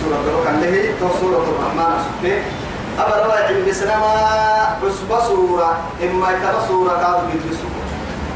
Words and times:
سورة 0.00 0.18
دروك 0.26 0.46
اللي 0.46 0.92
تو 1.00 1.08
سورة 1.20 1.44
الرحمن 1.52 1.94
أسفه 1.98 2.42
أبا 2.98 3.26
رواية 3.26 3.70
بسنما 3.70 4.78
بس 4.84 5.26
سورة 5.26 5.76
إما 6.02 6.26
كما 6.32 6.66
سورة 6.68 6.90
كادو 6.90 7.26
بيدرسوا 7.26 7.68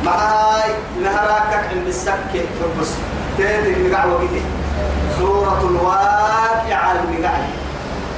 معاي 0.05 0.71
نهراك 1.03 1.69
عند 1.71 1.87
السكة 1.87 2.45
بس 2.81 2.89
تيدك 3.37 3.91
نقعوا 3.93 4.19
بيدي 4.19 4.43
سورة 5.19 5.61
الواقعة 5.71 6.93
المقعة 6.93 7.49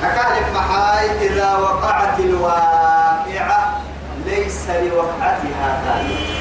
أكاد 0.04 0.54
محاي 0.54 1.26
إذا 1.26 1.56
وقعت 1.56 2.20
الواقعة 2.20 3.80
ليس 4.26 4.66
لوقعتها 4.70 5.82
كاذبة 5.84 6.40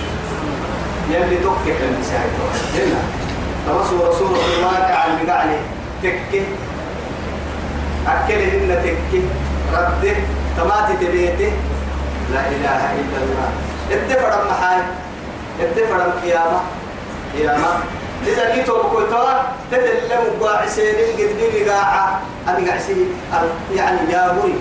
يلي 1.10 1.36
تكك 1.38 1.78
النساء 1.82 2.30
هنا 2.76 3.02
تمسوا 3.68 4.08
رسول 4.10 4.32
الواقع 4.58 5.06
المقعة 5.06 5.46
تكي 6.04 6.20
أكل 6.32 6.44
إن 8.08 8.72
تكي. 8.84 9.22
رد 9.74 10.04
تماتي 10.58 10.94
تبيته 11.02 11.52
لا 12.34 12.42
إله 12.48 12.82
إلا 13.02 13.18
الله. 13.24 13.50
اتفر 13.92 14.32
محاي. 14.50 14.82
اتفر 15.62 16.00
القيامة 16.06 16.60
قيامة. 17.38 17.72
إذا 18.28 18.56
جيتوا 18.56 18.84
بكل 18.84 19.04
ترى 19.12 19.34
تتلم 19.72 20.24
باعسين 20.42 20.96
قد 21.18 21.32
بي 21.54 21.70
قاعة. 21.70 22.22
أنا 22.48 22.68
قاعسين 22.68 23.10
يعني 23.76 24.12
يا 24.12 24.34
بري 24.34 24.56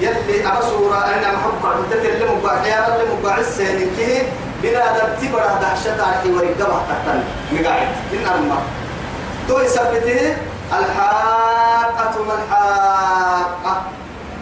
يلي 0.00 0.46
أبا 0.46 0.60
سورة 0.60 0.98
أنا 0.98 1.28
محبة 1.32 1.86
تتلم 1.90 2.40
باعسين 2.42 2.72
لم 2.98 3.10
باعسين 3.22 3.90
كه 3.98 4.22
بلا 4.62 4.84
دبتبرة 4.96 5.60
دهشة 5.60 6.00
على 6.02 6.32
ورقبة 6.32 6.78
تحتل 6.88 7.20
مقاعد 7.52 7.88
إن 8.12 8.26
أما 8.26 8.58
تو 9.48 9.60
يثبته 9.60 10.36
الحاقة 10.72 12.24
ما 12.24 12.34
الحاقة؟ 12.34 13.82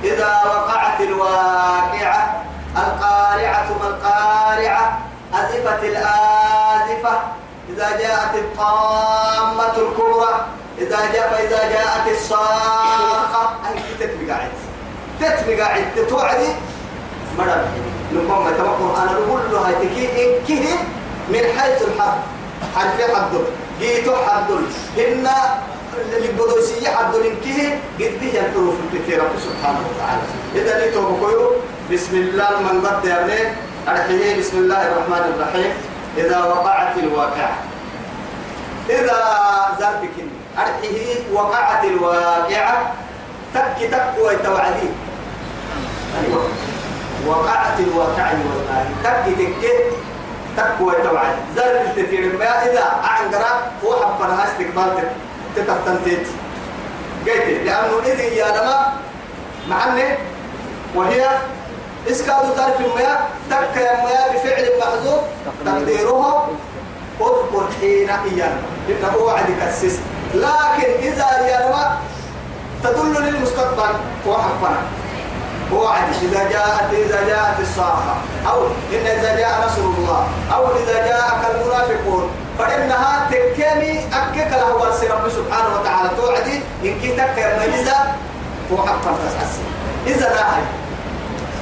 إذا 0.05 0.43
وقعت 0.45 1.01
الواقعة 1.01 2.43
القارعة 2.77 3.67
ما 3.81 3.89
القارعة؟ 3.89 4.99
أزفت 5.35 5.85
الآزفة 5.85 7.21
إذا 7.69 7.99
جاءت 7.99 8.35
الطامة 8.35 9.77
الكبرى 9.77 10.47
إذا 10.79 11.13
جاء 11.13 11.31
فإذا 11.31 11.73
جاءت 11.73 12.09
الصاخة. 12.17 13.51
أي 13.69 13.83
تتبقى 14.07 14.37
عد 14.37 14.51
تتبقى 15.21 15.73
عد 15.73 15.85
تتوعدي 15.97 16.49
مرة 17.39 17.65
نقوم 18.13 18.51
بتوقع 18.51 19.03
أنا 19.03 19.13
نقول 19.13 19.41
له 19.53 19.59
هاي 19.67 19.75
تكي 19.75 20.05
إنكه 20.25 20.69
من 21.29 21.61
حيث 21.61 21.83
الحرف. 21.83 22.15
حرف 22.77 23.15
حد 23.17 23.31
جيتو 23.81 24.17
حد 24.17 24.51
إن 24.99 25.29
اللي 25.93 26.29
قد 28.01 28.13
به 28.21 28.41
الحروف 28.41 28.75
الكثيرة 28.85 29.29
سبحانه 29.47 29.81
وتعالى. 29.89 30.25
إذا 30.55 30.79
لي 30.81 30.91
توقعوا 30.91 31.51
بسم 31.93 32.17
الله 32.17 32.51
من 32.61 32.81
يا 33.05 33.55
أرحيه 33.89 34.41
بسم 34.41 34.57
الله 34.59 34.83
الرحمن 34.89 35.25
الرحيم. 35.35 35.73
إذا 36.17 36.39
وقعت 36.45 36.99
الواقعة. 36.99 37.57
إذا 38.91 39.21
ذاتك 39.81 40.17
أرحيه 40.59 41.09
وقعت 41.33 41.85
الواقعة. 41.85 42.77
تك 43.55 43.79
تك 43.93 44.13
ويتوعدي. 44.25 44.89
أيوة. 46.21 46.43
وقعت 47.27 47.77
الواقعة 47.81 48.39
والله. 48.49 48.85
تك 49.05 49.25
تك 49.39 49.65
تك 50.57 50.77
ويتوعد 50.81 51.37
ذلك 51.57 51.83
التثير 51.91 52.37
ما 52.39 52.65
إذا 52.69 52.85
أعنقرا 53.05 53.53
هو 53.85 53.91
حفرها 53.97 54.45
استقبال 54.45 55.09
تتفتنتيت 55.57 56.27
قلت 57.27 57.47
لأنه 57.65 57.99
إذن 58.07 58.37
يا 58.37 58.49
لما 58.49 58.93
معني 59.69 60.19
وهي 60.95 61.29
إسكاد 62.11 62.57
تعرف 62.57 62.81
المياه 62.81 63.19
تك 63.51 63.77
يا 63.77 64.05
مياه 64.05 64.33
بفعل 64.33 64.69
محذوف 64.81 65.21
تقديره 65.67 66.49
أذكر 67.21 67.69
حين 67.81 68.11
إيانا 68.11 68.59
إنه 68.89 69.17
وعد 69.17 69.45
كسس 69.61 69.99
لكن 70.35 70.91
إذا 71.03 71.47
يا 71.47 71.99
تدل 72.85 73.23
للمستقبل 73.23 73.95
وحفنا 74.27 74.83
وعد 75.73 76.09
إذا 76.23 76.51
جاءت 76.51 76.93
إذا 76.93 77.29
جاءت 77.29 77.61
الصاخة 77.61 78.15
أو 78.49 78.67
إن 78.67 79.07
إذا 79.07 79.37
جاء 79.37 79.67
نصر 79.67 79.83
الله 79.83 80.29
أو 80.55 80.67
إذا 80.77 81.07
جاءك 81.07 81.41
المنافقون. 81.55 82.31
فإنها 82.59 83.29
تكني 83.31 84.07
أكك 84.07 84.51
له 84.53 84.69
رب 85.11 85.29
سبحانه 85.29 85.71
وتعالى. 85.81 86.11
توعدي 86.17 86.57
إن 86.85 87.01
كي 87.01 87.17
تك 87.17 87.37
ميزة 87.59 87.99
وحفنا 88.73 89.13
تسعسي 89.23 89.65
إذا 90.07 90.29
لا 90.35 90.47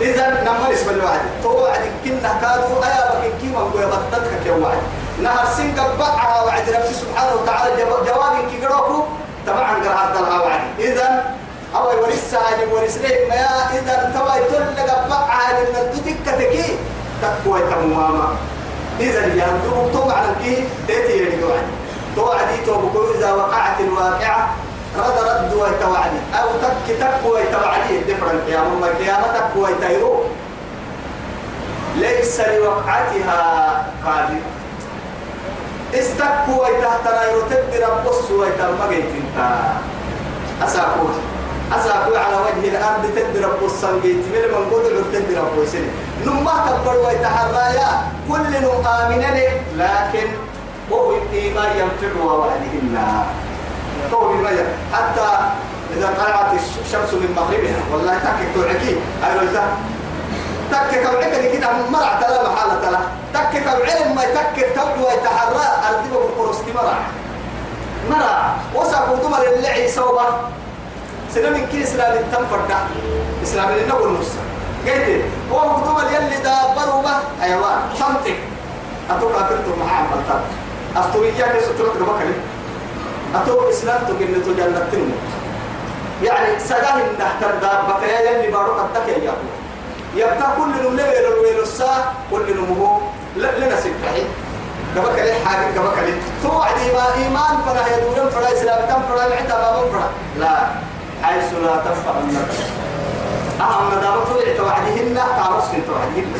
إذا 0.00 0.42
نما 0.44 0.72
اسم 0.72 0.90
الوعد. 0.90 1.20
توعد 1.42 1.80
كنا 2.04 2.32
كادوا 2.40 2.84
أيا 2.84 3.02
بكين 3.10 3.32
كيما 3.40 3.60
نقول 3.60 3.86
بدتك 3.86 4.32
كوعد 4.44 4.78
نهر 5.22 5.46
سنك 5.56 5.78
بقعها 5.98 6.42
وعد 6.42 6.70
رب 6.70 6.92
سبحانه 6.92 7.32
وتعالى. 7.42 7.84
جواب 7.84 8.34
كي 8.50 8.66
قروكو 8.66 9.04
طبعا 9.46 9.74
قرأت 9.84 10.14
لها 10.20 10.40
وعد. 10.40 10.60
إذا 10.78 11.24
أو 11.76 11.86
ورث 12.02 12.34
عن 12.34 12.68
ورث 12.72 12.98
ليه 13.02 13.28
ما 13.28 13.46
إذا 13.78 14.12
توا 14.14 14.34
يتلقى 14.36 15.08
بقعها 15.08 15.52
من 15.60 15.76
الدتك 15.76 16.16
كتكي 16.26 16.78
تقوى 17.22 17.60
تماما 17.60 18.28
إذا 19.00 19.26
يهدوك 19.26 19.92
تو 19.92 20.10
على 20.10 20.28
كي 20.44 20.64
تأتي 20.88 21.12
يريد 21.18 21.42
وعد 21.42 21.66
توعدي 22.16 22.56
توبكو 22.66 23.14
إذا 23.18 23.32
وقعت 23.32 23.80
الواقعة 23.80 24.54
رد 24.98 25.18
رد 25.30 25.52
ويتوعدي. 25.54 26.20
أو 26.34 26.48
تك 26.62 26.96
تك 27.00 27.32
ويتوعدي. 27.32 27.98
دفر 28.08 28.30
القيامة. 28.30 28.74
ما 28.80 28.86
القيامة 28.86 29.26
تك 29.26 29.56
ويتيرو 29.56 30.24
ليس 31.96 32.40
لوقعتها 32.40 33.42
قادر 34.06 34.40
استك 35.94 36.48
ويتهتنا. 36.48 37.22
يرتد 37.24 37.72
ربص 37.82 38.30
ويتمجيت 38.30 39.10
انت. 39.20 39.38
أساقوه 40.64 41.14
أساقوه 41.72 42.18
على 42.18 42.36
وجه 42.36 42.68
الأرض 42.68 43.02
تد 43.16 43.44
ربص 43.44 43.72
سنجيت 43.80 44.22
من 44.32 44.44
من 44.52 44.64
قدر 44.70 44.94
تد 45.12 45.28
ربص. 45.38 45.72
نما 46.26 46.52
تبر 46.84 46.96
ويتحرايا 47.06 47.88
كل 48.28 48.52
آمنين 48.86 49.52
لكن 49.76 50.28
وهو 50.90 51.12
إيمان 51.32 51.70
ينفع 51.78 52.22
ووعدهن 52.24 52.98
طول 54.12 54.30
المية 54.36 54.66
حتى 54.92 55.28
إذا 55.96 56.14
طلعت 56.18 56.52
الشمس 56.84 57.14
من 57.14 57.34
مغربها 57.36 57.80
والله 57.92 58.14
تكك 58.18 58.54
توعكي 58.54 58.96
إذا 59.42 59.64
تكك 60.72 61.02
توعك 61.02 61.52
كده 61.52 61.68
مرع 61.90 62.20
تلا 62.20 62.42
محالة 62.52 62.74
تلا. 62.82 62.98
تكك 63.34 63.66
العلم 63.66 64.14
ما 64.14 64.22
تكك 64.24 64.66
تبدو 64.76 65.06
ويتحرى 65.08 65.64
أردبه 65.88 66.20
بالقرص 66.20 66.56
مرع 66.74 66.98
مرع 68.10 68.52
وسع 68.74 68.98
قدوم 68.98 69.34
للعي 69.58 69.88
سوبا 69.88 70.26
سنة 71.34 71.50
من 71.50 71.66
كي 71.72 71.82
إسلام 71.82 72.12
التنفر 72.12 72.60
ده 72.68 72.76
إسلام 73.42 73.68
نقول 73.88 74.12
نص 74.12 74.26
قلت 74.86 75.22
هو 75.52 75.58
قدوم 75.58 75.98
يلي 76.14 76.36
دابروا 76.44 77.02
به 77.02 77.16
حيوان. 77.40 77.80
شمتك 77.98 78.38
أتوقع 79.10 79.42
فرتوا 79.48 79.76
معاه 79.80 80.04
فلتان 80.10 80.42
أستوياك 80.96 81.60
سترتك 81.60 82.02
بكري 82.02 82.34
أتو 83.34 83.70
إسلام 83.70 84.00
تقول 84.08 84.42
تجنة 84.46 84.86
تنمو. 84.92 85.16
يعني 86.22 86.58
سجاه 86.58 86.98
تحت 87.18 87.42
الدابة 87.42 88.04
يا 88.06 88.30
يلي 88.30 88.52
بارو 88.52 88.72
قدك 88.72 89.08
يا 89.08 89.18
يابو. 89.24 89.48
يبقى 90.16 90.48
كل 90.56 90.88
نملة 90.90 91.40
ويلو 91.42 91.62
الساعة 91.62 92.12
كل 92.30 92.56
نمو 92.56 93.00
لنا 93.36 93.76
سبحي 93.80 94.22
قبك 94.96 95.18
لي 95.18 95.34
حاجة 95.44 95.78
قبك 95.78 95.98
لي 95.98 96.14
توعد 96.42 96.78
إيمان 97.18 97.54
فلا 97.66 97.96
يدورن 97.96 98.28
فلا 98.28 98.52
إسلام 98.52 98.78
تم 98.88 99.02
فلا 99.14 99.28
معتا 99.28 99.56
فلا 99.92 100.08
لا. 100.38 100.56
حيث 101.22 101.52
لا 101.62 101.76
تنفع 101.76 102.14
النفس 102.24 102.58
أهم 103.60 103.90
دابة 103.90 104.24
توعد 104.24 104.56
توعدهن 104.56 105.14
تعرس 105.14 105.64
في 105.64 105.80
توعدهن. 105.80 106.32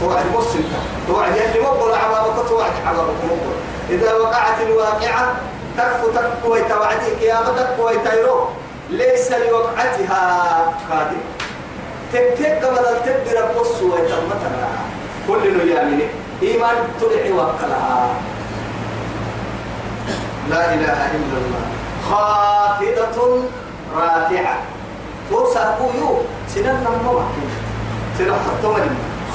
توعد 0.00 0.24
مسلم 0.36 0.64
توعد 1.08 1.36
يلي 1.36 1.60
مقبل 1.60 1.94
عبابك 1.94 2.48
توعد 2.48 2.72
عبابك 2.86 3.18
مقبل. 3.24 3.56
إذا 3.90 4.14
وقعت 4.14 4.60
الواقعة 4.60 5.34
تكو 5.76 6.10
تكو 6.14 6.52
ويتوعدي 6.52 7.10
قيامة 7.20 7.62
تكو 7.62 7.86
ويتيرو. 7.86 8.48
ليس 8.90 9.32
لوقعتها 9.32 10.22
قادم. 10.90 11.22
تكتك 12.12 12.62
بدل 12.72 12.96
تبدر 13.04 13.60
بص 13.60 13.82
ويتمتنا 13.82 14.68
كل 15.28 15.66
نيامني 15.66 16.06
إيمان 16.42 16.76
تدعي 17.00 17.32
وكلها 17.32 18.14
لا 20.50 20.74
إله 20.74 21.10
إلا 21.16 21.36
الله. 21.42 21.64
خافضة 22.10 23.42
رافعة. 23.96 24.56
بوسا 25.32 25.78
كويو 25.78 26.10
سنن 26.54 26.84
نمو 26.84 27.20
سنن 28.18 28.36
حطو 28.44 28.74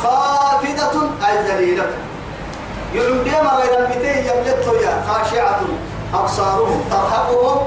خافضة 0.04 0.96
أي 1.28 1.38
ذليلة. 1.48 1.88
يلوم 2.94 3.24
ديما 3.24 3.52
غير 3.60 3.80
المتين 3.80 4.26
يبلتو 4.26 4.74
يا 4.74 5.04
خاشعة 5.08 5.60
أبصارهم 6.14 6.82
ترهقهم. 6.92 7.58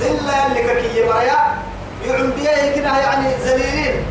ذلة 0.00 0.46
اللي 0.46 0.62
كي 0.82 1.04
مريا 1.08 1.38
يلوم 2.04 2.30
ديما 2.30 2.74
كنا 2.74 3.00
يعني 3.00 3.34
ذليلين. 3.44 4.04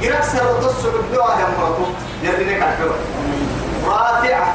يركسر 0.00 0.44
وتصعب 0.50 0.94
الدعاء 0.94 1.38
يا 1.40 1.46
مراتو 1.58 1.84
يرنك 2.22 2.62
الحلو 2.62 2.92
رافعة. 3.86 4.46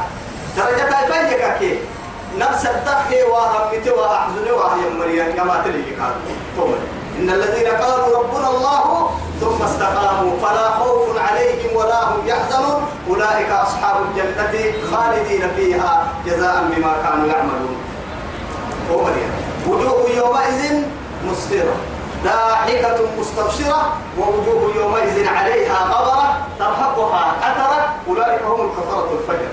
درجة 0.57 0.89
الفجة 1.00 1.57
كي 1.60 1.80
نفس 2.39 2.66
الضحي 2.66 3.24
وهم 3.24 3.63
متوا 3.74 4.16
أحزن 4.16 4.51
وهم 4.51 5.00
مريا 5.00 5.31
كما 5.38 5.62
تلي 5.63 5.95
قال 6.00 6.13
إن 7.19 7.29
الذين 7.29 7.67
قالوا 7.67 8.17
ربنا 8.17 8.50
الله 8.50 9.09
ثم 9.41 9.63
استقاموا 9.65 10.31
فلا 10.44 10.69
خوف 10.69 11.17
عليهم 11.17 11.75
ولا 11.75 12.03
هم 12.03 12.27
يحزنون. 12.27 12.81
أولئك 13.09 13.50
أصحاب 13.51 13.95
الجنة 14.06 14.73
خالدين 14.91 15.44
فيها 15.56 16.07
جزاء 16.25 16.63
بما 16.71 16.94
كانوا 17.03 17.27
يعملون. 17.27 17.77
وجوه 19.67 20.09
يومئذ 20.17 20.83
مسفرة 21.25 21.75
ضاحكة 22.23 22.97
مستبشرة 23.19 23.81
ووجوه 24.19 24.75
يومئذ 24.75 25.27
عليها 25.27 25.77
غبرة 25.91 26.38
ترهقها 26.59 27.23
قترة 27.44 27.94
أولئك 28.07 28.41
هم 28.41 28.61
الكفرة 28.61 29.09
الفجر. 29.13 29.51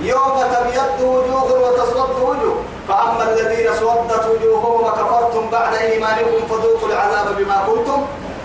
يوم 0.00 0.36
تبيض 0.54 1.00
وجوه 1.00 1.48
وتسود 1.62 2.10
وجوه. 2.22 2.56
فأما 2.88 3.22
الذين 3.32 3.68
سودت 3.80 4.24
وجوههم 4.30 4.80
وكفرتم 4.84 5.50
بعد 5.50 5.74
إيمانكم 5.74 6.46
فذوقوا 6.50 6.88
العذاب 6.88 7.26
بما 7.38 7.58
كنتم 7.66 8.00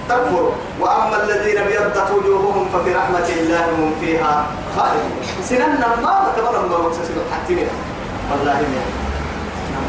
تكفروا 0.09 0.51
وأما 0.79 1.23
الذين 1.23 1.57
ابيضت 1.57 2.11
وجوههم 2.15 2.69
ففي 2.73 2.93
رحمة 2.95 3.29
الله 3.29 3.65
هم 3.77 3.93
فيها 4.01 4.45
خالدون. 4.75 5.21
سنن 5.43 5.79
ما 6.03 6.31
تمر 6.37 6.67
ما 6.71 6.77
مكسسل 6.87 7.17
حتى 7.33 7.53
منها 7.53 7.77
والله 8.31 8.59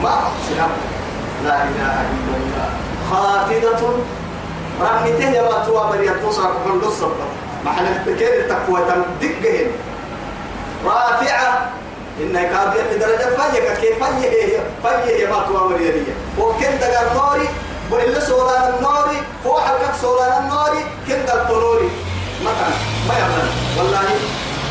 ما 0.03 0.15
سنن 0.49 0.73
لا 1.45 1.57
إله 1.63 1.95
إلا 2.15 2.35
الله. 2.41 2.69
خافضة. 3.11 3.83
رحمته 4.81 5.31
يا 5.31 5.43
ما 5.43 5.65
توا 5.67 5.83
مريم 5.87 6.15
تصرف 6.29 6.67
من 6.67 6.81
الصبر 6.85 7.21
محل 7.65 7.87
التكير 7.87 8.33
التقوى 8.41 8.81
تدقهن 8.89 9.71
رافعة. 10.87 11.80
إنك 12.21 12.51
هذه 12.53 12.81
درجة 13.01 13.29
فيك 13.37 13.67
كيف 13.81 14.05
فيه 14.05 14.61
فيه 15.07 15.27
ما 15.27 15.45
توا 15.49 15.69
مريم 15.69 16.07
وكن 16.39 16.79
دقر 16.81 17.15
نوري 17.15 17.49
وإلا 17.91 18.21
سولان 18.21 18.75
النوري 18.75 19.19
هو 19.47 19.61
حلقك 19.61 19.95
سولان 20.03 20.43
النوري 20.43 20.85
كن 21.07 21.21
دلتوري 21.27 21.91
مثلا 22.45 22.75
ما 23.09 23.15
يعمل 23.19 23.49
والله 23.79 24.09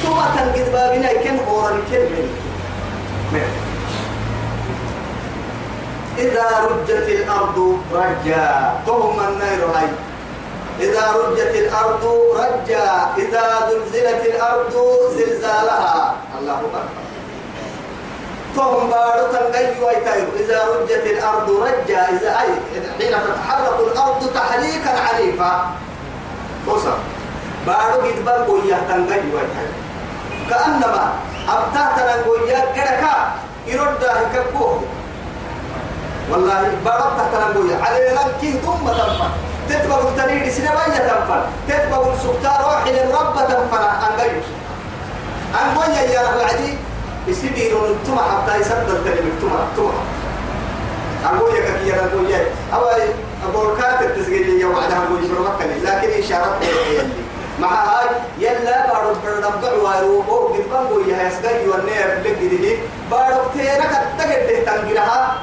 ثم 0.03 0.19
تنقذ 0.35 0.71
بابنا 0.71 1.13
كن 1.13 1.39
أورا 1.47 1.71
كن 1.91 2.29
إذا 6.17 6.47
رجت 6.69 7.09
الأرض 7.09 7.79
رجا 7.93 8.73
تهم 8.87 9.19
النير 9.19 9.65
هاي. 9.65 9.87
إذا 10.79 11.11
رجت 11.15 11.55
الأرض 11.55 12.03
رجا 12.35 13.07
إذا 13.17 13.45
زلزلت 13.69 14.25
الأرض 14.25 14.73
زلزالها. 15.15 16.15
الله 16.39 16.53
أكبر. 16.53 17.08
فهم 18.55 18.89
بارو 18.89 19.27
تنقي 19.33 19.81
ويتاير 19.83 20.27
إذا 20.39 20.59
رجت 20.67 21.05
الأرض 21.05 21.49
رجا 21.49 22.01
إذا 22.09 22.29
أي 22.41 22.51
حين 22.99 23.11
تتحرك 23.11 23.79
الأرض 23.79 24.31
تحريكا 24.33 24.91
عنيفا 24.99 25.71
توصل. 26.65 26.97
بارو 27.67 28.01
قد 28.01 28.25
بارو 28.25 28.59
تنقي 28.89 29.19
ويتاير 29.35 29.73
كأنما 30.49 31.13
أبتاه 31.49 31.89
تنقويا 31.97 32.59
كركا 32.75 33.15
يرد 33.67 34.03
هكاكوه 34.03 34.83
والله 36.31 36.71
بارو 36.85 37.09
تنقويا 37.33 37.77
على 37.83 37.99
لنكيه 38.09 38.61
ثم 38.61 38.87
تنفر 38.87 39.29
تتبع 39.69 39.97
التنيد 39.99 40.51
سنبايا 40.51 40.99
تنفر 41.09 41.41
تتبع 41.67 42.01
السكتار 42.13 42.59
روحي 42.65 42.91
للرب 42.91 43.35
تنفر 43.35 43.83
أنقيوس 44.07 44.45
أنقويا 45.61 46.01
يا 46.01 46.21
رب 46.21 46.37
العديد. 46.39 46.77
يسيدي 47.29 47.69
لون 47.69 47.89
التما 47.89 48.21
حتى 48.21 48.59
يسدد 48.59 48.89
الكلمة 48.89 49.31
التما 49.33 49.67
التما 49.71 49.93
أقول 51.25 51.53
لك 51.55 51.65
أنا 51.93 52.05
أقول 52.13 52.29
لك 52.29 52.51
أو 52.73 52.83
أقول 53.49 53.77
كاتب 53.81 54.15
تسجيل 54.15 54.57
لي 54.57 54.65
وعدها 54.65 54.97
أقول 54.97 55.19
مكني 55.21 55.79
لكن 55.83 56.23
إشارة 56.23 56.59
يلي 56.61 57.07
مع 57.59 57.83
هاي 57.85 58.07
يلا 58.39 58.87
بارو 58.93 59.13
بردم 59.25 59.61
دعوة 59.61 59.99
روبو 60.01 60.47
بانقو 60.71 60.99
يا 60.99 61.27
يسقي 61.27 61.67
والنير 61.67 62.21
لك 62.25 62.37
دي 62.39 62.77
بارو 63.11 63.41
تيرا 63.53 63.85
كتاك 63.85 64.49
ده 64.49 64.59
تنقلها 64.65 65.37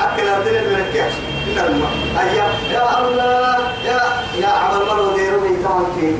أكل 0.00 0.28
أردن 0.28 0.56
الملكيش 0.56 1.14
إن 1.46 1.58
الله 1.58 1.90
أيا 2.20 2.46
يا 2.72 2.98
الله 2.98 3.58
يا 3.84 4.00
يا 4.40 4.46
عمل 4.48 4.86
مرو 4.86 5.16
ديرو 5.16 5.40
بيتان 5.40 5.86
كي 6.00 6.16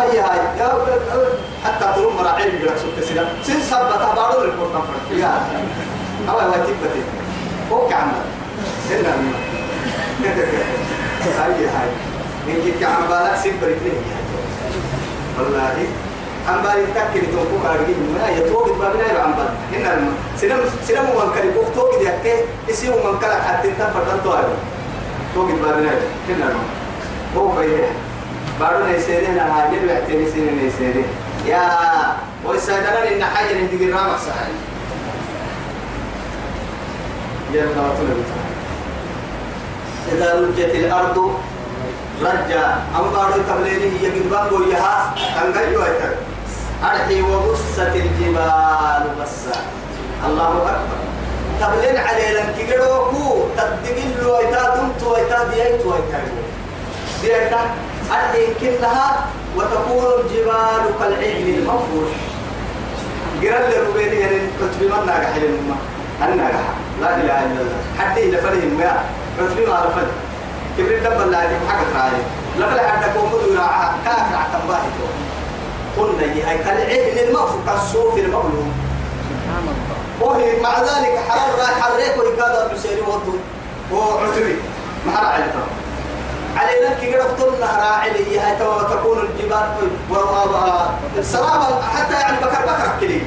أي 0.00 0.18
هاي 0.20 0.40
حتى 1.64 1.84
تقول 1.84 2.12
مراعي 2.14 2.50
بقولك 2.50 2.76
سبت 2.76 3.04
سلام 3.08 3.26
سن 3.42 3.60
سبت 3.60 3.92
تبارو 4.02 4.44
الكورتان 4.44 4.82
فرق 4.88 5.18
يا. 5.18 5.32
أو 6.30 6.38
هو 6.38 6.52
تبتي 6.52 7.02
هو 7.72 7.88
كعمل 7.88 8.12
سنة 8.88 9.14
أي 11.44 11.66
هاي 11.66 11.88
نيجي 12.48 12.72
كعمل 12.80 13.06
بالك 13.08 13.36
سبت 13.44 13.62
رجلي 13.62 13.92
والله. 15.38 15.86
عم 16.48 16.62
بالي 16.62 16.86
تكلي 16.94 17.26
توقف 17.32 17.62
كارجين 17.62 17.96
ما 18.14 18.28
يتوقف 18.28 18.78
بابنا 18.78 19.12
يا 19.12 19.20
عم 19.22 19.32
بالي 19.32 19.78
هنا 19.78 19.94
الم 19.94 20.12
سلام 20.36 20.60
سلام 20.88 21.04
من 21.04 21.32
كاري 21.34 21.48
بوك 21.48 21.64
توقف 21.74 22.02
يا 22.02 22.18
كه 22.24 22.44
اسمه 22.70 22.96
من 22.96 23.18
كلا 23.20 23.42
حتى 23.42 23.68
فتن 23.72 24.22
توارد 24.24 24.56
توقف 25.34 25.54
بابنا 25.62 25.90
هنا 26.28 26.44
الم 26.50 26.62
هو 27.36 27.48
بيه 27.48 27.88
بارو 28.60 28.86
نيسيري 28.86 29.26
أنا 29.26 29.44
هاجر 29.56 29.82
ويعتني 29.86 30.26
سين 30.30 30.58
نيسيري. 30.62 31.04
يا 31.46 32.16
ويسادنا 32.46 33.08
إن 33.08 33.24
حاجة 33.24 33.54
ندي 33.54 33.90
رامك 33.90 34.18
سهل 34.18 34.52
يلا 37.52 37.80
وطلب 37.80 38.24
إذا 40.12 40.34
رجت 40.34 40.74
الأرض 40.74 41.34
رجع 42.22 42.76
أم 42.98 43.10
بارو 43.12 43.42
تبليني 43.48 44.00
هي 44.00 44.06
قد 44.06 44.30
بانقو 44.30 44.62
يها 44.62 45.14
أنقل 45.44 45.72
يويتر 45.72 46.14
أرحي 46.84 47.22
وبست 47.22 47.78
الجبال 47.78 49.04
بسا. 49.20 49.56
الله 50.26 50.48
أكبر. 50.48 50.98
تبلين 51.60 51.96
علي 51.96 52.34
لنك 52.34 52.72
قدوكو 52.72 53.44
تدقل 53.56 54.26
ويتا 54.26 54.76
دمت 54.76 55.02
ويتا 55.02 55.44
ديائت 55.54 55.86
ويتا 55.86 56.20
ديائتا 57.22 57.60
أرحي 58.10 58.44
كلها 58.60 59.26
وتكون 59.56 60.04
الجبال 60.20 60.82
كالعجل 61.00 61.48
المنفوش 61.58 62.12
قرال 63.42 63.70
لربيني 63.70 64.20
يعني 64.20 64.36
كتب 64.36 64.82
من 64.82 65.06
ناقح 65.06 65.36
للمما 65.36 65.76
الناقح 66.22 66.64
لا 67.00 67.16
إله 67.16 67.38
إلا 67.44 67.60
الله. 67.60 67.78
حتى 67.98 68.28
إلا 68.28 68.40
فرهم 68.40 68.78
ما. 68.78 69.04
كتب 69.38 69.68
ما 69.68 69.84
رفض. 69.84 70.06
كبريت 70.78 71.02
دب 71.02 71.20
الله 71.22 71.42
يتم 71.44 71.68
حقك 71.68 71.86
راعي 71.96 72.20
لفلا 72.58 72.88
حتى 72.90 73.18
قوموا 73.18 73.38
يراعى 73.52 73.88
كاكر 74.04 74.36
عتباهي 74.36 74.88
قلنا 75.98 76.22
هي 76.34 76.58
كالعجل 76.58 77.28
المنفوش 77.28 77.60
كالصوف 77.66 78.18
المغلوب 78.18 78.72
وهي 80.20 80.60
مع 80.60 80.80
ذلك 80.80 81.18
حرر 81.28 81.58
راي 81.58 81.82
حريك 81.82 82.18
ويكاد 82.18 82.74
بسيري 82.74 83.00
وضو. 83.00 83.34
وعتبي 83.92 84.56
ما 85.06 85.12
حرع 85.16 85.28
عليه 85.28 85.44
علينا 86.56 86.94
كي 87.00 87.14
قرفتنا 87.14 87.66
راعي 87.66 88.10
لي 88.10 88.38
هاي 88.38 88.56
تكون 88.90 89.18
الجبال 89.18 89.66
سرابا 91.24 91.82
حتى 91.82 92.14
يعني 92.14 92.36
بكر 92.36 92.62
بكر 92.66 92.90
كلي. 93.00 93.20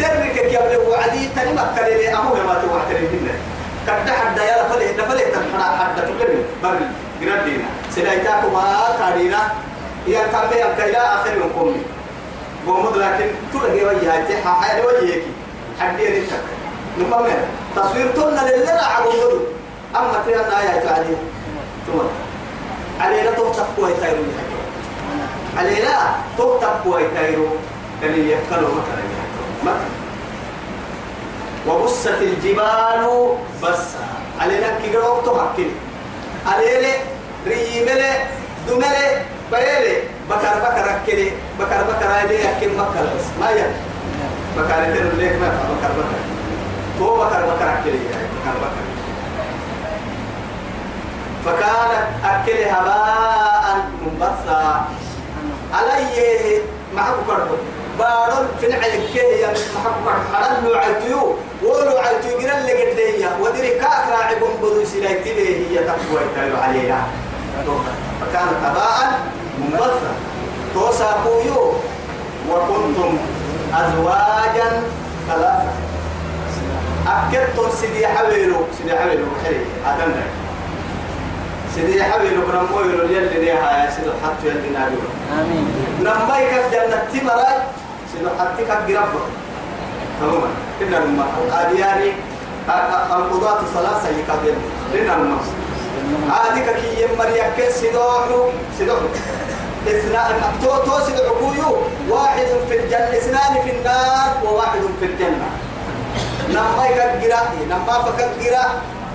درك 0.00 0.32
كي 0.32 0.54
يبلغ 0.54 0.90
وعدي 0.90 1.28
تاني 1.36 1.52
مكر 1.52 1.82
لي 1.84 2.14
أمو 2.14 2.34
ما 2.34 2.54
توعد 2.62 2.90
لي. 2.90 3.08
هنا 3.08 3.34
كده 4.04 4.12
حد 4.12 4.38
يا 4.38 4.62
لفله 4.62 4.92
لفله 4.92 5.24
تنحنا 5.24 5.64
حد 5.78 5.96
تقبل 5.96 6.44
بر 6.62 6.78
جردينا 7.20 7.64
سلايتاكم 7.90 8.52
ما 8.52 8.64
كارينا 8.98 9.38
يا 10.06 10.22
كم 10.26 10.56
يا 10.58 10.74
كيلا 10.78 11.14
آخر 11.14 11.34
يوم 11.36 11.52
قومي. 11.56 11.82
قومد 12.66 12.96
لكن 12.96 13.26
تلقي 13.52 13.84
وجهك 13.84 14.28
حاجة 14.44 14.82
وجهك 14.86 15.22
حد 15.80 16.00
يدك 16.00 16.28
نقوم 16.98 17.26
تصوير 17.76 18.10
تنا 18.16 18.40
لله 18.50 18.72
عقوله 18.72 19.40
أما 19.96 20.22
تيانا 20.26 20.62
يا 20.62 20.84
تعالي 20.84 21.16
تمام. 21.86 22.08
علينا 23.00 23.30
تفتح 23.30 23.66
كوي 23.76 23.92
تايرو 24.00 24.22
علينا 25.58 26.14
تفتح 26.38 26.72
كوي 26.84 27.02
تايرو. 27.14 27.46
كان 28.02 28.12
يكلوا 28.12 28.68
مثلا 28.68 29.04
مثلا 29.64 29.90
وبست 31.68 32.06
الجبال 32.20 33.04
بس 33.62 33.84
علينا 34.40 34.78
كي 34.82 34.96
قروب 34.96 35.24
تحكي 35.24 35.66
علينا 36.46 36.92
ريملي 37.46 38.12
دملي 38.68 39.22
بيلي 39.52 39.96
بكر 40.30 40.54
بكر 40.64 40.86
أكلي 40.96 41.30
بكر 41.58 41.82
بكر 41.82 42.06
هذه 42.06 42.38
أكل 42.50 42.68
بكر 42.68 43.04
بس. 43.16 43.26
ما 43.40 43.50
يه 43.50 43.76
بكر 44.56 44.94
تر 44.94 45.16
ليك 45.18 45.32
ما 45.32 45.48
بكر 45.48 45.92
بكر. 45.98 46.20
تو 46.98 47.16
بكر 47.16 47.42
بكر 47.46 47.68
أكلي 47.78 47.98
بكر 47.98 48.56
بكر. 48.62 48.84
فكانت 51.44 52.06
أكل 52.24 52.62
هباء 52.64 53.64
منبث 54.02 54.28
مبثا 54.44 54.84
علي 55.72 56.60
معك 56.94 57.14
كربو. 57.26 57.56
بارون 57.98 58.48
في 58.60 58.66
نعيك 58.66 59.16
يا 59.16 59.54
محك 59.74 60.18
حرام 60.32 60.64
لو 60.64 60.74
عيتيو. 60.74 61.36
ولو 61.62 61.98
عيتيو 61.98 62.38
جرا 62.38 62.58
اللي 62.58 62.72
قد 62.72 62.96
لي 62.96 63.28
ودري 63.40 63.68
كاك 63.68 64.04
راعي 64.10 64.34
بمبدو 64.34 64.84
سلايتي 64.84 65.30
هي 65.70 65.78
تقوى 65.78 66.20
تايو 66.34 66.56
عليها 66.56 67.06
فكان 68.20 68.48
تباعا 68.62 69.18
منبثا. 69.58 70.12
توسا 70.74 71.16
كويو 71.24 71.72
وكنتم 72.50 73.18
أزواجا 73.74 74.82
ثلاثة. 75.28 75.72
أكدتم 77.06 77.70
سيدي 77.80 78.06
حويلو. 78.06 78.56
سيدي 78.78 78.98
حويلو 78.98 79.26
حري 79.44 79.66
أدنى 79.86 80.24
سيدي 81.74 82.04
حويلو 82.04 82.42
بنمويلو 82.46 83.04
يلي 83.04 83.38
ليها 83.44 83.84
يا 83.84 83.90
سيدي 83.90 84.10
حتى 84.24 84.46
يلي 84.48 84.68
نابيلو 84.78 85.08
آمين. 85.40 85.66
لما 86.00 86.38
يكف 86.38 86.72
جنة 86.72 87.02
تمراي 87.12 87.56
سيدي 88.12 88.28
حتى 88.38 88.62
كف 88.64 88.86
قربه 88.96 89.24
تماما 90.20 90.48
إن 90.82 90.94
الماء 90.94 91.28
القادياني 91.44 92.12
القضاة 93.18 93.60
الثلاثة 93.60 94.08
يكف 94.18 94.42
لنا 94.94 95.14
الماء 95.14 95.38
هذه 96.30 96.60
كي 96.80 97.02
يمر 97.02 97.28
يكن 97.28 97.70
سيدوحو 97.72 98.48
سيدوحو 98.78 99.06
اثنان 99.88 100.40
تو 100.62 100.76
تو 100.86 101.06
سيدوحو 101.06 101.76
واحد 102.08 102.46
في 102.68 102.74
الجنة 102.80 103.18
إثنان 103.18 103.52
في 103.64 103.70
النار 103.76 104.30
وواحد 104.44 104.80
في 105.00 105.06
الجنة. 105.06 105.48
لما 106.48 106.86
يكجرا 106.86 107.40
لما 107.70 107.94
فكجرا 108.04 108.64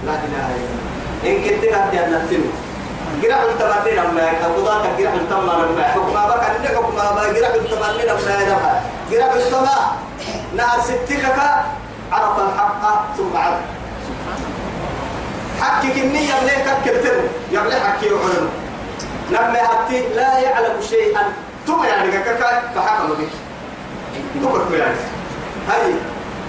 لا 0.06 0.16
إله 0.26 0.48
إلا 0.58 0.70
الله. 0.70 0.79
إن 1.26 1.44
كنت 1.44 1.66
قد 1.74 1.92
جنتين 1.92 2.52
جرا 3.24 3.36
انت 3.52 3.62
بعدين 3.62 3.96
لما 3.96 4.30
قضاء 4.44 4.96
جرا 5.00 5.10
انت 5.14 5.34
ما 5.34 5.58
ما 6.14 6.28
بقى 6.28 6.46
عندك 6.46 6.76
حكم 6.76 6.96
ما 6.96 7.34
جرا 7.34 7.56
انت 7.56 7.74
بعدين 7.74 8.06
لما 8.06 8.42
يدفع 8.42 8.80
جرا 9.12 9.26
انت 9.34 9.54
ما 9.54 9.98
نهر 10.56 10.80
ستك 10.82 11.26
عرف 12.12 12.40
الحق 12.40 13.16
ثم 13.18 13.38
عرف. 13.38 13.60
حكك 15.62 15.98
النية 15.98 16.34
بليك 16.42 16.68
كتر 16.86 17.14
يبلي 17.52 17.76
حكي 17.76 18.14
وعلم 18.14 18.50
لما 19.32 19.58
يأتي 19.60 20.14
لا 20.16 20.40
يعلم 20.40 20.82
شيئا. 20.90 21.22
ثم 21.68 21.84
يعني 21.84 22.12
كك 22.12 22.38
فحكم 22.76 23.08
بك 23.10 23.30
تقول 24.42 24.62
يعني. 24.80 24.96
هاي. 25.70 25.94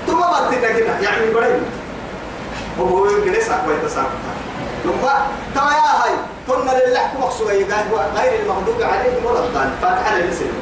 ثم 0.06 0.18
بطلنا 0.18 0.72
كده 0.72 0.98
يعني 1.02 1.30
برين 1.34 1.62
وهو 2.78 3.06
يجلس 3.06 3.48
أقوى 3.48 3.74
تساقط 3.86 4.08
لما 4.84 5.26
تما 5.54 5.72
يا 5.72 5.92
هاي 6.02 6.12
كنا 6.48 6.72
لله 6.86 7.08
مقصود 7.20 7.48
غير 7.48 8.40
المغضوب 8.42 8.82
عليهم 8.82 9.24
ولا 9.24 9.40
الضالين. 9.44 9.72
فاتحة 9.82 10.16
للسلم 10.16 10.58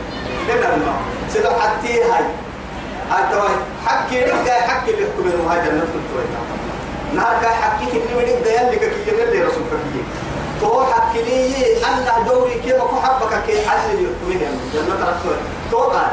كده 0.48 0.74
الماء 0.74 0.98
سيدو 1.32 1.50
حتى 1.50 2.02
هاي. 2.02 2.24
هاي 3.10 3.54
حكي 3.86 4.20
لك 4.24 4.50
حكي 4.50 4.92
لك 4.92 5.12
من 5.18 5.32
المهاجر 5.32 5.72
ندخل 5.72 6.00
تويتا 6.12 6.40
نهار 7.14 7.42
كاي 7.42 7.54
حكيك 7.54 7.90
إني 7.94 8.14
من 8.18 8.28
الديان 8.38 8.66
لك 8.72 8.78
كي 8.78 9.10
يلي 9.10 9.42
رسولك 9.42 9.72
كي 9.92 10.02
تو 10.60 10.84
حكي 10.84 11.22
لي 11.22 11.76
أن 11.76 12.26
دوري 12.26 12.54
كيف 12.64 12.74
أكو 12.74 12.96
حبك 12.96 13.42
كي 13.46 13.68
حل 13.68 13.88
يحكمين 13.88 14.60
جنة 14.74 14.94
رسول 14.94 15.36
تو 15.70 15.78
قال. 15.78 16.10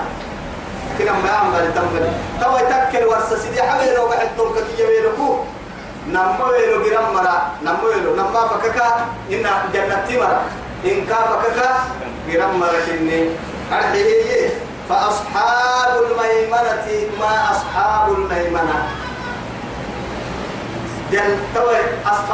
كنا 1.00 1.12
ما 1.12 1.29
يعمل 1.29 1.74
تمبل 1.75 2.09
تو 2.41 2.57
يتكل 2.57 3.05
ورسا 3.05 3.38
سيدي 3.39 3.63
حبيل 3.63 3.93
لو 3.93 4.05
قاعد 4.05 4.29
تلك 4.38 4.63
كي 4.77 4.83
يبيلكو 4.83 5.38
نما 6.07 6.45
ويلو 6.50 6.83
جرام 6.85 7.13
مرا 7.13 7.38
نما 7.63 7.83
ويلو 7.83 8.15
نما 8.15 8.41
فككا 8.47 8.88
إن 9.31 9.45
جنة 9.74 10.07
مرا 10.21 10.41
إن 10.85 11.05
كا 11.09 11.15
فككا 11.15 11.69
جرام 12.29 12.59
مرا 12.59 12.79
كني 12.88 13.29
أرحيه 13.74 14.50
فأصحاب 14.89 15.93
الميمنة 16.03 16.88
ما 17.19 17.51
أصحاب 17.51 18.05
الميمنة 18.17 18.77
جن 21.12 21.38
توي 21.55 21.77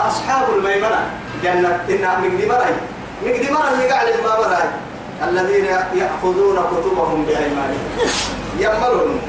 أصحاب 0.08 0.46
الميمنة 0.58 1.01
جنة 1.44 1.80
إن 1.90 2.04
مقدي 2.22 2.46
مراي 2.48 2.74
مقدي 3.25 3.51
مراي 3.51 3.86
يقعد 3.88 4.08
ما 4.24 4.34
مراي 4.40 4.68
الذين 5.30 5.66
يأخذون 5.96 6.58
كتبهم 6.72 7.25
بأيمانهم 7.25 7.88
يملون 8.60 9.22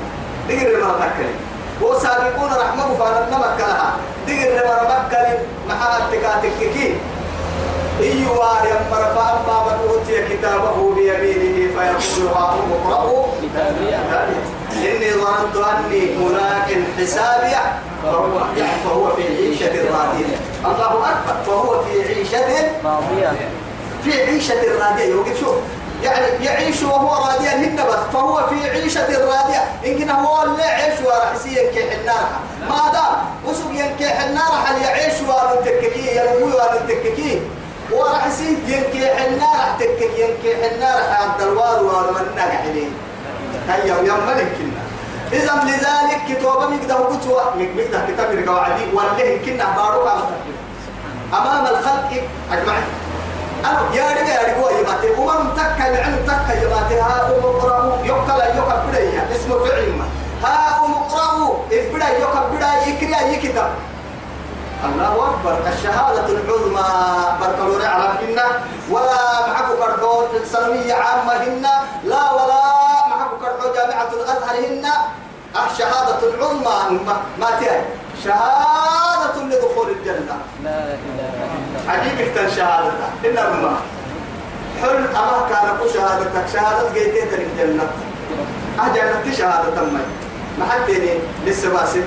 دقر 0.48 0.80
ما 0.84 1.06
تكلم 1.06 1.36
وسابقون 1.82 2.50
رحمه 2.52 2.94
فانا 2.94 3.38
مكلها 3.38 3.96
دقر 4.26 4.66
ما 4.66 4.76
مكل 4.82 5.38
محمد 5.68 6.10
تكاتككي 6.12 6.94
أيوة 8.00 8.66
يمر 8.66 9.04
فأما 9.14 9.56
من 9.66 9.88
أوتي 9.88 10.16
كتابه 10.28 10.94
بيمينه 10.94 11.70
فيقول 11.74 12.26
هاؤم 12.36 12.72
اقرأوا. 12.72 13.24
إني 14.76 15.10
ظننت 15.10 15.56
أني 15.56 16.16
ملاق 16.16 16.68
حسابي 16.98 17.54
فهو 18.02 18.38
فهو 18.84 19.16
في 19.16 19.22
عيشة 19.22 19.74
راضية. 19.92 20.36
الله 20.64 21.10
أكبر 21.10 21.42
فهو 21.46 21.82
في 21.84 22.14
عيشة 22.14 22.70
ماضية 22.84 23.30
في 24.04 24.22
عيشة 24.22 24.62
راضية. 24.80 25.04
يوقف 25.04 25.40
شوف. 25.40 25.56
يعني 26.02 26.44
يعيش 26.44 26.82
وهو 26.82 27.14
راضيا 27.24 27.50
هنبت 27.50 27.80
فهو 28.12 28.46
في 28.48 28.70
عيشة 28.70 29.06
راضية. 29.06 29.62
يمكن 29.84 30.10
هو 30.10 30.42
اللي 30.42 30.62
يعيش 30.62 31.00
ورحسي 31.00 31.48
ينكح 31.48 31.92
النار 32.00 32.28
ما 32.68 32.92
دام 32.92 33.14
وسوق 33.46 33.72
ينكح 33.72 34.20
النار 34.20 34.52
هل 34.66 34.82
يعيش 34.82 35.14
ورنتككي 35.20 36.16
ينوي 36.16 36.52
ورنتككي 36.52 37.42
ورحسي 37.92 38.56
ينكح 38.66 39.24
النار 39.26 39.76
تكك 39.78 40.18
ينكح 40.18 40.72
النار 40.72 41.14
حد 41.14 41.42
الوار 41.42 41.84
ورمنا 41.84 42.42
عليه 42.42 42.88
هيا 43.68 43.94
ويا 43.94 44.12
ملك 44.12 44.52
كنا. 44.58 44.82
إذا 45.32 45.62
لذلك 45.64 46.20
كتابة 46.28 46.66
مقده 46.68 46.94
قتوة 46.94 47.54
مقده 47.56 48.06
كتاب 48.08 48.30
القواعدي 48.30 48.84
والله 48.94 49.38
كنا 49.46 49.64
باروك 49.76 50.08
على 50.08 50.22
أمام 51.32 51.66
الخلق. 51.66 52.10
أجمعين. 52.52 53.01
أنا 53.64 53.80
يا 53.94 54.10
رجال 54.10 54.28
يا 54.28 54.42
رجال 54.42 54.72
يا 54.78 54.82
باتي 54.82 55.10
ومن 55.20 55.54
تكا 55.56 55.88
العلم 55.88 56.26
تكا 56.26 56.52
يا 56.62 56.68
باتي. 56.68 57.00
ها 57.00 57.26
أم 57.26 57.44
اقرأوا 57.44 58.04
يقلأ 58.04 58.46
يقا 58.56 58.84
بداية 58.88 59.28
اسم 59.34 59.50
فعل 59.64 59.88
ما. 59.98 60.06
ها 60.44 60.84
أم 60.84 60.92
اقرأوا 60.92 61.54
البدا 61.72 62.08
يقا 62.08 62.40
بدا 62.52 62.70
يكريأ 62.86 63.20
يكتب. 63.20 63.68
الله 64.84 65.14
أكبر. 65.30 65.54
الشهادة 65.72 66.26
العظمى. 66.26 66.88
بركلوري 67.40 67.86
على 67.86 68.04
هن 68.04 68.40
ولا 68.90 69.46
معكو 69.48 69.74
كردوت 69.82 70.30
سلمية 70.52 70.94
عامة 70.94 71.32
هن. 71.32 71.66
لا 72.04 72.32
ولا 72.32 72.62
معكو 73.10 73.36
كردوت 73.42 73.76
جامعة 73.76 74.08
الأزهر 74.12 74.56
هن. 74.66 74.86
الشهادة 75.70 76.18
العظمى. 76.34 77.00
ما 77.40 77.50
تهي 77.60 77.80
شهادة 78.24 79.42
لدخول 79.42 79.90
الجنة. 79.90 80.36
لا 80.64 80.78
إله 80.94 81.32
إلا 81.48 81.92
حقيقة 81.92 82.34
كان 82.34 82.50
شهادتها 82.56 83.10
إن 83.24 83.38
الله 83.38 83.76
حل 84.82 84.96
أما 85.16 85.48
كان 85.50 85.88
شهادتك. 85.94 86.46
شهادة 86.52 86.92
جيتين 86.94 87.28
الجنة 87.28 87.90
أجنة 88.80 89.34
شهادة 89.38 89.82
ما 89.82 90.00
ما 90.58 90.64
حديني 90.70 91.10
لسه 91.46 91.70
باسم 91.72 92.04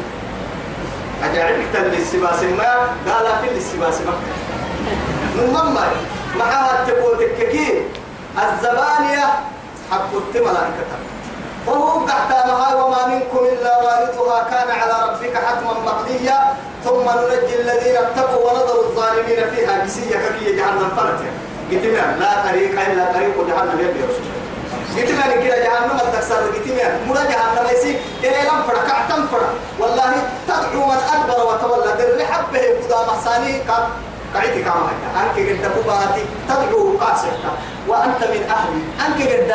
أجعلك 1.24 1.66
تل 1.74 1.92
لسه 1.92 2.20
باسم 2.22 2.58
ما 2.58 3.14
قال 3.14 3.26
في 3.42 3.56
لسه 3.58 3.80
باسم 3.80 4.04
نمم 5.38 5.78
معها 6.40 6.86
تقول 6.88 7.18
تككي. 7.18 7.82
الزبانية 8.38 9.26
حقت 9.92 10.36
ملائكة 10.36 10.92
وهو 11.68 12.06
تحت 12.08 12.32
مها 12.48 12.76
وما 12.76 13.02
منكم 13.08 13.42
إلا 13.54 13.78
واردها. 13.84 14.38
كان 14.52 14.70
على 14.80 14.96
ربك 15.06 15.36
حتما 15.46 15.74
مقضيا. 15.86 16.40
ثم 16.86 17.06
ننجي 17.20 17.56
الذين 17.62 17.98
اتقوا 17.98 18.52
ونذر 18.52 18.80
الظالمين 18.80 19.40
فيها 19.56 19.86
جسية 19.86 20.16
كفية 20.16 20.56
جهنم. 20.58 20.90
فرتها 20.98 21.32
قلتنا 21.72 22.04
لا 22.20 22.32
طريق 22.50 22.72
إلا 22.82 23.06
طريق 23.14 23.36
جهنم. 23.48 23.80
يبي 23.80 24.02
رسول 24.10 24.26
قلتنا 24.98 25.26
كده 25.44 25.58
جهنم 25.66 25.98
التكسر 26.06 26.36
قلتنا 26.36 26.86
مرا 27.08 27.24
جهنم 27.24 27.66
يسي 27.74 27.92
إلى 28.24 28.50
لم 28.50 28.60
فرق 28.68 28.86
أعتم 28.96 29.28
فرق 29.28 29.54
والله 29.80 30.12
تدعو 30.48 30.86
من 30.86 31.00
أدبر 31.14 31.40
وتولى 31.48 31.92
در 32.00 32.26
حبه 32.26 32.64
قدا 32.80 33.00
محساني 33.12 33.60
قد 33.60 33.84
قعدت 34.36 34.56
هيك 34.56 34.68
أنك 35.20 35.66
قد 35.66 35.72
بباتي 35.78 36.26
تدعو 36.50 36.98
قاسك 36.98 37.44
وأنت 37.88 38.22
من 38.24 38.42
أهلي. 38.56 38.82
أنك 39.06 39.20
قد 39.32 39.52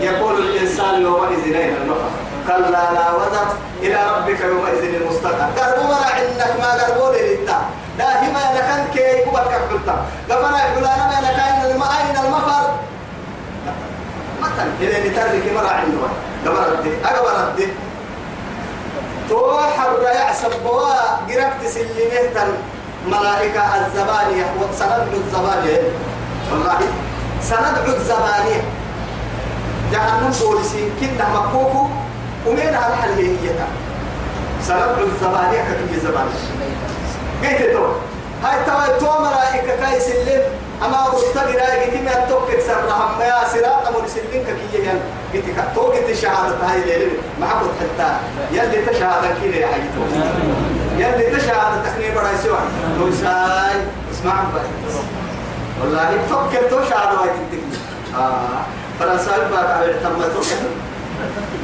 يقول 0.00 0.38
الإنسان 0.38 1.02
يومئذ 1.02 1.56
أين 1.56 1.76
المفر 1.76 2.10
كلا 2.48 2.92
لا 2.92 3.12
وزر 3.12 3.48
إلى 3.82 3.98
ربك 4.16 4.40
يومئذ 4.40 4.94
المستقر. 4.94 5.48
قربوا 5.58 5.84
مرا 5.84 6.06
عندك 6.18 6.52
ما 6.60 6.70
قربوا 6.72 7.14
للتا. 7.14 7.58
داهما 7.98 8.42
لكن 8.54 8.92
كي 8.94 9.24
كبت 9.24 9.46
كفلتا. 9.52 9.96
قفنا 10.30 10.58
يقولانا 10.66 11.04
ما 11.06 11.18
لكاين 11.26 11.70
الم 11.70 11.82
أين 11.82 12.16
المفر؟ 12.24 12.64
مثلا 14.42 14.66
إلى 14.80 15.08
نترك 15.08 15.52
مرا 15.54 15.70
عنده. 15.70 16.02
قبر 16.46 16.72
الدي 16.72 16.92
أقبر 17.04 17.48
الدي 17.48 17.68
توحر 19.28 20.02
يعصب 20.02 20.52
بوا. 20.64 20.94
قرقت 21.28 21.66
سلمه 21.66 22.46
ملائكة 23.06 23.62
الزبانية. 23.86 24.46
وسند 24.60 25.08
الزبانية. 25.14 25.82
والله 26.52 26.80
سندعو 27.42 27.96
الزبانية. 27.96 28.62
جهنم 29.92 30.32
بوليسين 30.40 30.90
كنا 31.00 31.28
مكوكو 31.28 31.86
ومين 32.46 32.74
على 32.74 32.94
الحل 32.94 33.10
هي 33.18 33.54
سندعو 34.62 35.04
الزبانية 35.06 35.60
كتب 35.62 35.94
الزبانية 35.94 36.42
قلت 37.42 37.72
تو 37.72 37.84
هاي 38.44 38.64
توا 38.66 38.98
تو 38.98 39.22
ملائكة 39.22 39.76
كاي 39.80 40.00
سلم 40.00 40.42
أما 40.84 41.14
أستغرى 41.14 41.60
قلت 41.60 41.94
ما 42.04 42.26
توكل 42.28 42.62
سرهم 42.66 43.20
يا 43.20 43.48
سراط 43.52 43.86
أمر 43.88 44.06
سلم 44.08 44.30
كي 44.32 44.78
ين 44.78 45.00
قلت 45.34 45.44
تو 45.74 45.80
قلت 45.80 46.08
الشهادة 46.10 46.56
هاي 46.70 46.80
ليلة. 46.84 47.12
ما 47.40 47.46
حبت 47.46 47.70
حتى 47.80 48.16
يلي 48.52 48.86
تشهادة 48.86 49.28
كده 49.44 49.56
يا 49.56 49.66
حي 49.66 49.80
يلي 50.98 51.36
تشهادة 51.36 51.82
تخني 51.84 52.10
برا 52.14 52.36
سوا 52.42 52.58
تو 52.98 53.10
ساي 53.10 53.76
اسمع 54.12 54.42
بس. 54.54 54.94
والله 55.80 56.18
تو 56.70 56.78
شهادة 56.90 57.20
هاي 57.22 57.28
تنتهي 57.28 57.62
آه. 58.16 58.81
فرنسا 59.02 59.48
بقى 59.50 59.78
على 59.78 59.92
تمتو 59.92 60.42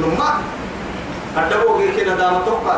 نما. 0.00 0.30
أدبو 1.37 1.78
غير 1.78 1.97
كده 1.97 2.14
دام 2.14 2.42
توقع 2.47 2.76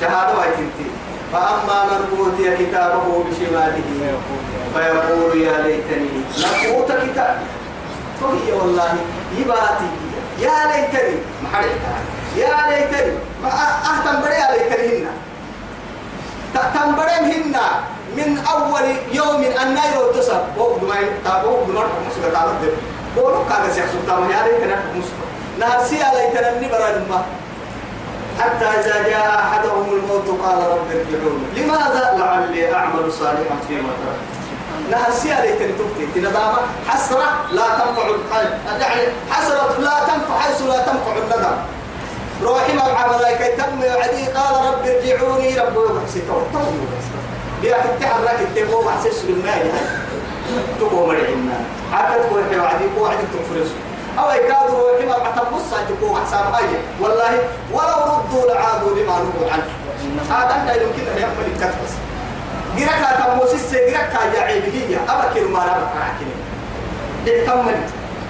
شهادة 0.00 0.42
هاي 0.42 0.50
تنتهي 0.50 0.90
فأما 1.32 1.84
من 1.84 2.18
أوتي 2.18 2.56
كتابه 2.56 3.24
بشماله 3.24 3.82
فيقول 4.74 5.42
يا 5.42 5.58
ليتني 5.62 6.08
لم 6.38 6.74
أوت 6.74 6.92
كتاب. 6.92 7.36
فهي 8.20 8.52
والله 8.52 8.94
يباتي. 9.38 9.90
يا 10.38 10.56
ليتني. 10.66 11.18
ما 11.42 11.48
حرقتها 11.52 11.98
يا 12.36 12.54
ليتني. 12.70 13.12
ما 13.42 13.48
أهتم 13.90 14.22
بري 14.22 14.34
يا 14.34 14.48
ليتني 14.56 15.06
تنبرم 16.74 17.24
هنا. 17.32 17.66
من 18.16 18.38
أول 18.38 18.86
يوم 19.12 19.44
النير 19.62 20.12
تصب 20.14 20.40
وقت 20.58 20.82
ما 20.82 20.94
تابو 21.24 21.64
بنور 21.64 21.86
مسك 22.08 22.32
تعالى 22.32 22.50
ده 22.62 22.68
بقولوا 23.16 23.44
كذا 23.48 23.74
سيحصل 23.74 24.06
تام 24.06 24.30
يا 24.30 24.42
ليتني 24.46 24.74
مسك 24.98 25.18
نهسي 25.60 25.96
يا 25.96 26.10
ليتني 26.14 26.68
برا 26.68 27.24
حتى 28.40 28.64
إذا 28.64 29.08
جاء 29.08 29.38
أحدهم 29.38 29.86
الموت 29.92 30.40
قال 30.42 30.58
رب 30.58 30.88
ارجعون 30.90 31.46
لماذا 31.56 32.14
لعلي 32.18 32.74
أعمل 32.74 33.12
صالحا 33.12 33.56
فيما 33.68 33.88
تركت 34.02 34.36
نهسي 34.90 35.32
عليك 35.32 35.58
تبتي 35.58 36.06
تندامة 36.14 36.58
حسرة 36.88 37.28
لا 37.52 37.62
تنفع 37.62 38.08
يعني 38.80 39.02
حسرة 39.30 39.76
لا 39.78 39.90
تنفع 40.08 40.38
حيث 40.38 40.62
لا 40.62 40.78
تنفع 40.78 41.16
الندم 41.16 41.56
روحي 42.42 42.72
مع 42.72 43.16
ملائكة 43.16 43.56
تم 43.56 43.82
يعدي 43.82 44.26
قال 44.26 44.66
رب 44.66 44.86
ارجعوني 44.86 45.58
رب 45.58 45.76
يبحثي 45.90 46.20
تو 46.28 46.60
بيا 47.62 47.76
تتحرك 47.76 48.38
التبو 48.40 48.82
بحسس 48.82 49.22
بالماء. 49.22 49.66
تبو 50.80 51.06
مرعنا 51.06 51.58
حتى 51.92 52.14
تقول 52.18 52.42
حيو 52.50 52.64
عدي 52.64 52.84
قوة 52.96 53.10
عدي 53.10 53.24
تنفرسه 53.32 53.74
أو 54.18 54.30
يكادوا 54.30 54.90
روحي 54.90 55.06
مع 55.06 55.30
تبص 55.36 55.70
تقوم 55.88 56.16
حساب 56.26 56.54
أي 56.54 56.68
والله 57.00 57.38
ولو 57.72 57.98
ردوا 58.12 58.50
لعادوا 58.50 58.90
لما 58.90 59.12
نهوا 59.18 59.52
عنه. 59.52 59.68
هذا 60.30 60.64
لا 60.66 60.74
يمكن 60.74 61.08
أن 61.12 61.18
يعمل 61.18 61.46
الكتبس 61.54 61.92
جرك 62.76 63.02
تموسس 63.18 63.72
جرك 63.74 64.12
يا 64.34 64.40
عيبية 64.40 64.98
أبكر 65.08 65.48
ما 65.48 65.58
لا 65.58 65.74
بكرهكني 65.78 66.34
اكمل 67.26 67.76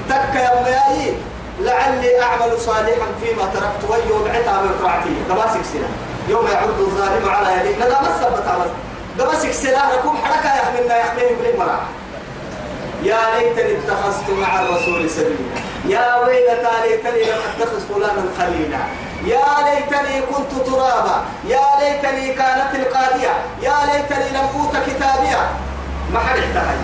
تك 0.09 0.35
يا 0.35 0.63
مياي 0.63 1.15
لعلي 1.61 2.23
أعمل 2.23 2.61
صالحا 2.61 3.07
فيما 3.23 3.43
تركت. 3.55 3.91
ويوم 3.91 4.25
بعتها 4.25 4.63
بقرعتي 4.63 5.09
دماسك 5.29 5.61
سنة 5.73 5.89
يوم 6.29 6.47
يعود 6.47 6.79
الظالم 6.81 7.29
على 7.29 7.61
يديه 7.61 7.77
ندام 7.77 8.05
السبت 8.05 8.49
عمل 8.49 8.71
دماسك 9.19 9.51
سنة 9.51 9.83
ركوب 9.95 10.15
حركة 10.17 10.55
يحملنا 10.57 10.97
يحمله 10.99 11.37
بلي 11.41 11.59
مرأة 11.59 11.81
يا 13.03 13.19
ليتني 13.39 13.79
اتخذت 13.79 14.31
مع 14.31 14.61
الرسول 14.63 15.11
سبيلا. 15.11 15.57
يا 15.89 16.17
ويلتى 16.17 16.71
ليتني 16.83 17.23
لم 17.23 17.39
اتخذ 17.49 17.81
فلانا 17.81 18.25
خليلا. 18.39 18.79
يا 19.25 19.47
ليتني 19.67 20.21
كنت 20.21 20.67
ترابا. 20.67 21.25
يا 21.49 21.67
ليتني 21.81 22.35
كانت 22.35 22.75
القاضية 22.75 23.35
يا 23.63 23.75
ليتني 23.87 24.29
لم 24.39 24.47
أوت 24.55 24.77
كتابيا. 24.87 25.43
ما 26.13 26.19
حد 26.19 26.39
احتاج 26.39 26.79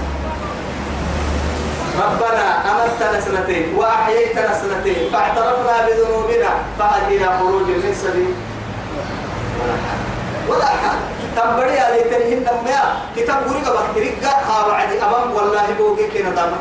ربنا 2.02 2.46
أمتنا 2.70 3.20
سنتين 3.20 3.74
وأحييتنا 3.76 4.60
سنتين. 4.62 5.10
فاعترفنا 5.12 5.86
بذنوبنا. 5.86 6.50
فهل 6.78 7.02
إلى 7.16 7.38
خروج 7.38 7.62
من 7.62 7.94
سبيل. 8.02 8.34
ولا 9.60 9.74
حاجة 9.84 10.48
ولا 10.48 10.66
حاجة 10.66 11.11
تنبري 11.36 11.78
على 11.78 11.98
تنهن 12.02 12.40
نميا 12.46 12.82
كتاب 13.16 13.38
غريقة 13.48 13.70
بكتريقة 13.72 14.28
ها 14.28 14.68
بعد 14.68 14.90
أمام 14.96 15.32
والله 15.34 15.66
بوجي 15.78 16.06
كنا 16.06 16.30
دامه 16.30 16.56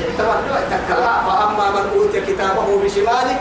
يعتبر 0.00 0.34
تكلها 0.70 1.22
فأما 1.26 1.70
من 1.70 1.90
أوتي 1.96 2.20
كتابه 2.20 2.66
بشماله 2.84 3.36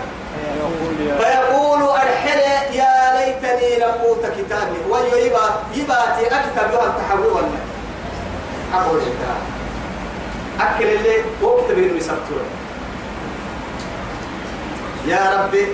فيقول 1.19 1.81
أرحل 1.81 2.39
يا 2.73 2.93
ليتني 3.17 3.75
لم 3.79 3.93
أوت 4.05 4.25
كتابي. 4.37 4.77
ويبا 4.89 5.45
يباتي 5.75 6.27
أكتب 6.27 6.73
يوم 6.73 6.93
تحول 6.99 7.43
أقول 8.73 8.99
لك 8.99 9.17
أكل 10.61 10.83
اللي 10.85 11.15
وقت 11.41 11.71
بين 11.71 11.97
مسكتور 11.97 12.41
يا 15.07 15.21
ربي 15.45 15.67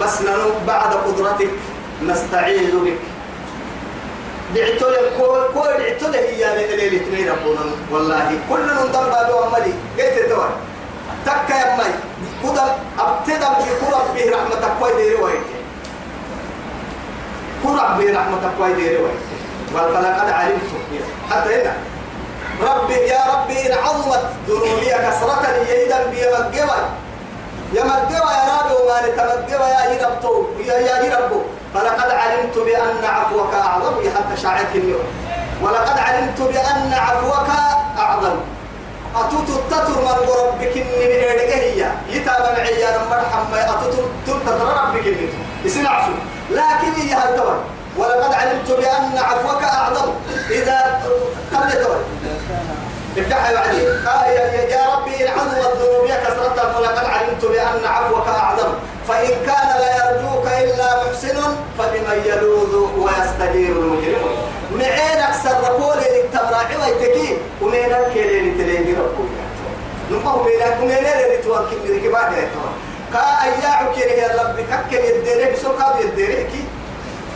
بس 0.00 0.22
ننو 0.22 0.50
بعد 0.66 0.92
قدرتك 0.94 1.50
نستعيذ 2.02 2.76
بك. 2.84 2.98
دعتو 4.56 4.86
كل 5.18 5.42
كل 5.54 5.68
دعتو 5.82 6.06
له 6.12 6.18
هي 6.18 6.44
ليلة 6.76 6.96
اثنين 6.96 7.28
ربنا 7.30 7.62
والله 7.92 8.28
كل 8.50 8.60
من 8.78 8.86
ضرب 8.92 9.12
له 9.28 9.34
عملي 9.46 9.72
قلت 9.98 10.16
توي 10.30 10.48
تك 11.26 11.50
يا 11.50 11.76
مي 11.78 11.90
كذا 12.42 12.64
ابتدى 12.98 13.48
بكرة 13.60 14.00
به 14.14 14.24
رحمتك 14.36 14.72
كوي 14.80 14.92
ديري 14.96 15.14
ويك 15.14 15.46
كرة 17.62 17.86
به 17.98 18.06
رحمتك 18.18 18.50
كوي 18.58 18.72
ديري 18.74 18.96
ويك 18.96 19.20
فلقد 19.74 20.30
علمت. 20.30 20.70
حتى 21.30 21.54
هنا. 21.54 21.74
ربي 22.62 22.94
يا 22.94 23.20
ربي 23.32 23.66
إن 23.66 23.78
عظمت 23.78 24.24
ذنوبي 24.48 24.86
كسرة 24.90 25.42
يدا 25.68 26.06
بي. 26.06 26.16
مجوى 27.74 28.32
يا 28.48 28.56
ربي 28.60 28.74
وما 28.82 28.96
نتمجوى 29.06 29.66
يا 29.68 29.92
يربتو 29.92 30.44
يا 30.64 30.74
يا 30.74 31.02
يربو 31.04 31.40
فلقد 31.76 32.10
علمت 32.10 32.58
بأن 32.58 33.04
عفوك 33.04 33.54
أعظم 33.54 33.94
حتى 34.16 34.42
شاعرك 34.42 34.72
اليوم. 34.74 35.04
ولقد 35.62 35.98
علمت 35.98 36.40
بأن 36.40 36.92
عفوك 36.92 37.48
أعظم. 37.98 38.36
أتوت 39.16 39.48
التتر 39.48 40.00
من 40.00 40.08
ربك 40.08 40.76
من 40.76 41.10
هي. 41.52 41.90
يتابع 42.08 42.52
معي 42.52 42.80
يا 42.80 42.98
مرحم 43.10 43.54
أتوت 43.54 43.94
تتر 44.26 44.58
ربك 44.58 45.06
إني 45.06 45.28
يسمع 45.64 45.90
عفو 45.90 46.12
لكن 46.50 47.00
هي 47.00 47.14
هالتور 47.14 47.56
ولقد 47.96 48.34
علمت 48.34 48.70
بأن 48.70 49.18
عفوك 49.18 49.62
أعظم. 49.62 50.12
إذا 50.50 51.02
قبل 51.54 51.72
تور 51.72 52.00
ابدأ 53.16 53.36
بعدين 53.54 53.88
يا 54.70 54.94
ربي 54.94 55.28
إن 55.28 55.32
عظمت 55.32 55.76
ذنوبي 55.76 56.08
كثرتها 56.08 56.72
فلقد 56.72 57.04
علمت 57.04 57.44
بأن 57.44 57.84
عفوك 57.84 58.28
أعظم. 58.28 58.72
فإن 59.08 59.28
كان 59.46 59.68
لا 59.80 59.96
يرجوك 59.96 60.46
إلا 60.46 61.04
محسن 61.04 61.36
فبمن 61.78 62.22
يلوذ 62.24 62.74
ويستجير 62.98 63.76
المجرم 63.76 64.28
معين 64.72 65.18
أكثر 65.20 65.60
رقول 65.60 65.96
لك 65.98 66.24
تبراعي 66.32 66.76
ويتكي 66.76 67.38
ومين 67.62 67.94
الكيلين 67.94 68.58
تلين 68.58 68.96
ربك 68.98 69.36
نقوم 70.10 70.44
بينك 70.44 70.76
ومين 70.82 70.98
اللي 70.98 71.36
توكل 71.44 71.96
لك 71.96 72.12
بعد 72.12 72.32
كا 73.12 73.18
أياعك 73.18 73.98
يا 73.98 74.42
ربي 74.42 74.62
ككل 74.62 74.96
يديرك 75.04 75.52
بسوكا 75.52 75.94
يديرك 76.00 76.50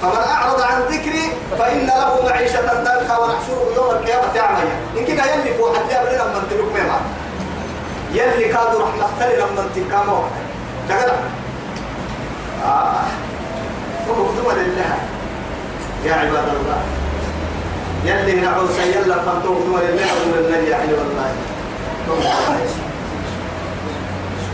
فمن 0.02 0.16
أعرض 0.16 0.60
عن 0.60 0.82
ذكري 0.82 1.32
فإن 1.58 1.86
له 1.86 2.24
معيشة 2.24 2.60
ضنكا 2.60 3.18
ونحشره 3.18 3.72
يوم 3.76 3.90
القيامة 3.90 4.40
أعمى 4.40 4.62
إن 4.98 5.04
كده 5.04 5.24
يلي 5.34 5.54
فوق 5.58 5.76
حد 5.76 5.90
يبلي 5.90 6.16
لما 6.16 6.42
تلوك 6.50 6.72
ميما 6.72 7.00
يلي 8.12 8.44
كادوا 8.44 8.82
رحمة 8.82 9.32
لما 9.32 9.68
تلكامو 9.74 10.22
تقدر 10.88 11.12
آه 12.64 13.02
فقدوا 14.08 14.52
لله 14.52 14.94
يا 16.04 16.14
عباد 16.14 16.48
الله. 16.48 16.80
يلي 18.04 18.40
نعوس 18.40 18.78
يلا 18.78 19.14
فانتم 19.14 19.54
لله 19.68 20.10
ولله 20.32 20.56
يا 20.56 20.76
عباد 20.76 20.98
الله 21.10 21.32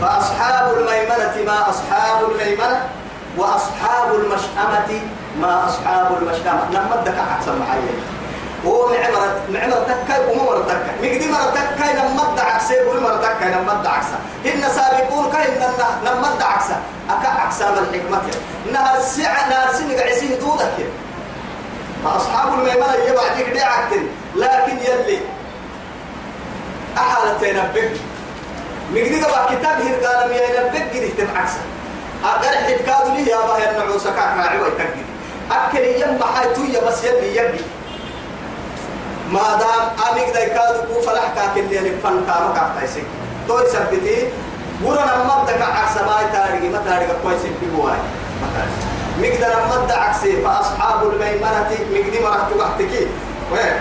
فأصحاب 0.01 0.73
الميمنة 0.77 1.45
ما 1.45 1.69
أصحاب 1.69 2.31
الميمنة 2.31 2.81
وأصحاب 3.37 4.15
المشأمة. 4.15 5.01
ما 5.41 5.65
أصحاب 5.67 6.17
المشأمة 6.21 6.69
لما 6.71 6.95
بدك 7.01 7.13
أحسن 7.17 7.59
معايا 7.59 7.93
هو 8.65 8.87
معمرة 8.87 9.39
معمرة 9.49 9.83
تكاي 9.83 10.25
ومرة 10.25 10.63
تكاي 10.63 11.11
مقدي 11.11 11.31
مرة 11.31 11.49
تكاي 11.49 11.93
لما 11.93 12.23
بدع 12.33 12.59
سيب 12.59 12.87
مرة 13.01 13.17
تكاي 13.17 13.49
أكا 17.09 17.27
عكسا 17.27 17.71
من 17.71 17.77
الحكمة 17.77 18.21
نهر 18.73 18.97
السعة 18.97 19.49
نهر 19.49 19.73
سنة 19.73 20.01
عسيه 20.01 20.39
دودك. 20.39 20.85
فأصحاب 22.03 22.53
الميمنة 22.53 22.93
يبع 23.07 23.33
ديك 23.37 23.49
دي 23.49 23.61
عكتن 23.61 24.07
لكن 24.35 24.77
يلي 24.77 25.19
أحالة 26.97 27.47
ينبك. 27.47 27.91
مقدي 28.91 29.19
كتاب 29.45 29.81
هرقال 29.81 30.29
ميا 30.29 30.41
ينبك 30.41 30.95
قد 30.95 31.11
تتعكس 31.17 31.51
أقر 32.23 32.55
حد 32.55 32.71
كادو 32.71 33.13
لي 33.15 33.31
يا 33.31 33.37
باه 33.37 33.71
النعوسة 33.71 34.09
كاك 34.09 34.37
راعي 34.37 34.59
ويتقدي 34.59 35.03
أكل 35.51 36.01
يم 36.01 36.19
حيتو 36.35 36.63
يا 36.63 36.87
بس 36.87 37.03
يلي 37.03 37.35
يبي. 37.35 37.61
ما 39.31 39.59
دام 39.59 40.11
أميك 40.11 40.29
داي 40.33 40.49
كادو 40.49 40.93
كو 40.93 41.01
فلح 41.01 41.33
كاك 41.35 41.57
اللي 41.57 41.75
يلفن 41.75 42.25
كاما 42.27 42.53
كاك 42.55 42.69
تايسك 42.79 43.03
تو 43.47 43.59
يثبتي 43.59 44.27
ورنا 44.83 45.23
مبدك 45.23 45.61
عكس 45.61 45.97
ما 45.97 46.17
تاريخ 46.33 46.63
ما 46.63 46.81
تاريخ 46.85 47.09
كويس 47.23 47.41
بيبواي 47.61 47.97
ما 48.41 48.47
مقدر 49.21 49.55
مد 49.71 49.91
عكسي 49.91 50.41
فأصحاب 50.41 51.03
الميمنة 51.03 51.69
مقدي 51.91 52.19
مرحت 52.23 52.51
وقتك 52.59 53.07
وين 53.51 53.73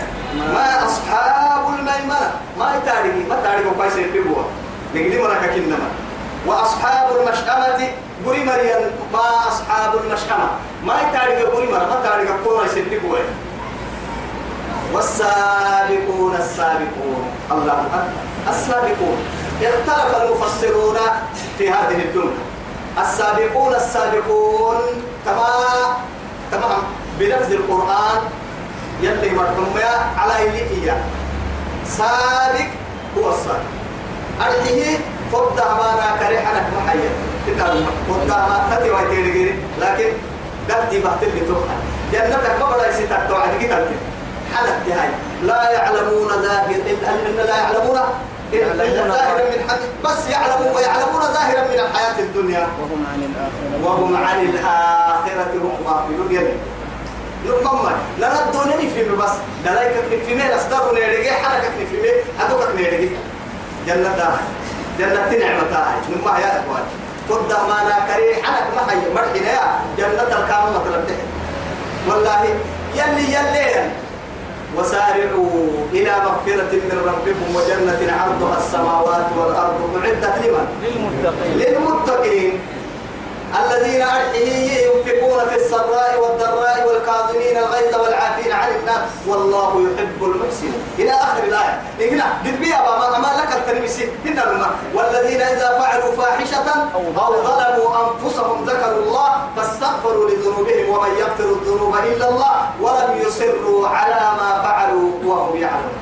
ما 0.55 0.87
أصحاب 0.87 1.69
الميمنة. 1.69 2.31
ما 2.59 2.81
تاريخ 2.87 3.15
ما 3.29 3.37
تاريخ 3.43 3.73
كويس 3.77 3.95
بيبوا 3.95 4.43
مقدي 4.95 5.23
مرحك 5.23 5.51
كنما 5.51 5.89
وأصحاب 6.47 7.17
المشأمة 7.17 7.89
بري 8.27 8.45
مريم 8.45 8.91
ما 9.13 9.49
أصحاب 9.49 9.95
المشأمة. 10.05 10.49
ما 10.85 10.95
تاريخ 11.13 11.51
بري 11.55 11.67
مرة 11.67 11.87
ما 11.87 12.01
تاريخ 12.11 12.31
كويس 12.45 12.75
بيبوا 12.91 13.19
والسابقون 14.95 16.35
السابقون. 16.39 17.23
الله 17.53 17.73
أكبر. 17.73 18.05
السابقون. 18.49 19.19
اختلف 19.63 20.23
المفسرون 20.23 20.99
في 21.59 21.71
هذه 21.71 21.99
الدنيا. 22.05 22.43
السابقون 23.03 23.75
السابقون 23.75 24.77
كما 25.25 25.49
تمام 26.53 26.83
بلفظ 27.19 27.53
القرآن 27.53 28.19
يلي 29.03 29.31
مرحوم 29.31 29.75
على 30.19 30.49
إليه 30.49 31.05
سابق 31.87 32.71
هو 33.19 33.31
السابق. 33.31 33.71
أرحيه 34.41 34.99
فضع 35.33 35.75
ما 35.75 36.17
كريحنا 36.21 36.61
محيا 36.77 37.11
فضع 38.09 38.39
ما 38.49 38.77
تتي 38.77 38.91
ويتيري 38.91 39.55
لكن 39.81 40.09
دفتي 40.69 40.99
بحتل 41.03 41.27
لتوحى 41.37 41.77
جنتك 42.13 42.61
ما 42.61 42.67
بدا 42.77 42.89
يسيتك 42.91 43.21
توعد 43.29 43.51
كتابك 43.61 43.97
حلت 44.55 44.99
هاي 44.99 45.09
لا 45.43 45.71
يعلمون 45.71 46.29
ظاهر 46.29 46.71
إلا 46.71 47.43
لا 47.43 47.57
يعلمون 47.57 47.99
ظاهرا 49.09 49.45
من 49.51 49.71
حد 49.71 49.79
بس 50.05 50.31
يعلمون 50.31 50.77
ويعلمون 50.77 51.21
ظاهرا 51.21 51.63
من 51.69 51.79
الحياة 51.81 52.19
الدنيا. 52.19 52.67
وهم 52.81 53.07
عن 53.13 53.21
الآخرة. 53.23 53.85
وهم 53.85 54.17
عن 54.17 54.41
الآخرة 54.41 55.53
هم 55.55 55.87
غافلون. 55.87 56.31
يلي 56.31 56.53
لا 58.19 58.29
ندونني 58.49 58.91
في 58.91 59.05
بس 59.05 59.31
دلايك 59.65 59.93
في 60.27 60.35
مين 60.35 60.51
أصدر 60.53 60.95
نيرجع 60.95 61.33
حركة 61.33 61.71
في 61.91 61.97
مين 62.03 62.15
هذوك 62.39 62.69
نيرجع 62.77 63.17
جنة 63.87 64.17
دار 64.17 64.39
جنة 64.99 65.31
نعمة 65.39 65.71
تاعي 65.71 65.99
نما 66.11 66.39
يا 66.39 66.61
إخوان. 66.61 66.85
فض 67.29 67.53
ما 67.69 67.89
لا 67.89 68.15
كري 68.15 68.43
حرك 68.43 68.67
ما 68.77 68.93
هي 68.93 69.15
مرحنا 69.15 69.81
جنة 69.99 70.23
الكامل 70.23 70.73
مطلب 70.75 71.05
والله 72.09 72.45
يلي 72.95 73.35
يلي. 73.35 73.91
وسارعوا 74.79 75.71
إلى 75.93 76.13
مغفرة 76.25 76.73
من 76.73 76.99
ربكم 77.07 77.57
وجنة 77.57 78.13
عرضها 78.13 78.59
السماوات 78.59 79.27
والأرض 79.39 79.81
أعدت 79.97 80.45
لمن؟ 80.45 80.67
للمتقين. 80.83 81.59
للمتقين. 81.59 82.61
الذين 83.65 84.03
أرحيه 84.03 84.87
ينفقون 84.87 85.49
في 85.49 85.57
السراء 85.57 86.19
والضراء 86.23 86.89
والكاظمين 86.89 87.57
الغيظ 87.57 87.95
والعافين 88.03 88.53
عن 88.53 88.69
الناس 88.81 89.09
والله 89.27 89.71
يحب 89.87 90.25
المحسنين. 90.25 90.83
إلى 90.99 91.11
آخر 91.13 91.43
الآية. 91.45 91.83
هنا؟ 92.11 92.25
قد 92.45 92.61
بيا 92.61 92.77
ما 92.77 93.19
ما 93.19 93.33
لك 93.43 93.57
التلمسي 93.57 94.09
هنا 94.27 94.71
والذين 94.95 95.41
إذا 95.41 95.79
فعلوا 95.79 96.13
فاحشة 96.17 96.69
أو 96.95 97.03
ظلموا 97.13 97.91
أنفسهم 98.07 98.65
ذكروا 98.65 99.03
الله 99.03 99.31
فاستغفروا 99.57 100.31
لذنوبهم 100.31 100.89
ومن 100.91 101.11
يغفر 101.19 101.45
الذنوب 101.45 101.95
إلا 101.97 102.29
الله 102.29 102.55
ولم 102.81 103.23
يصروا 103.27 103.89
على 103.89 104.37
ما 104.39 104.63
فعلوا 104.63 105.11
وهم 105.25 105.57
يعلمون 105.57 105.99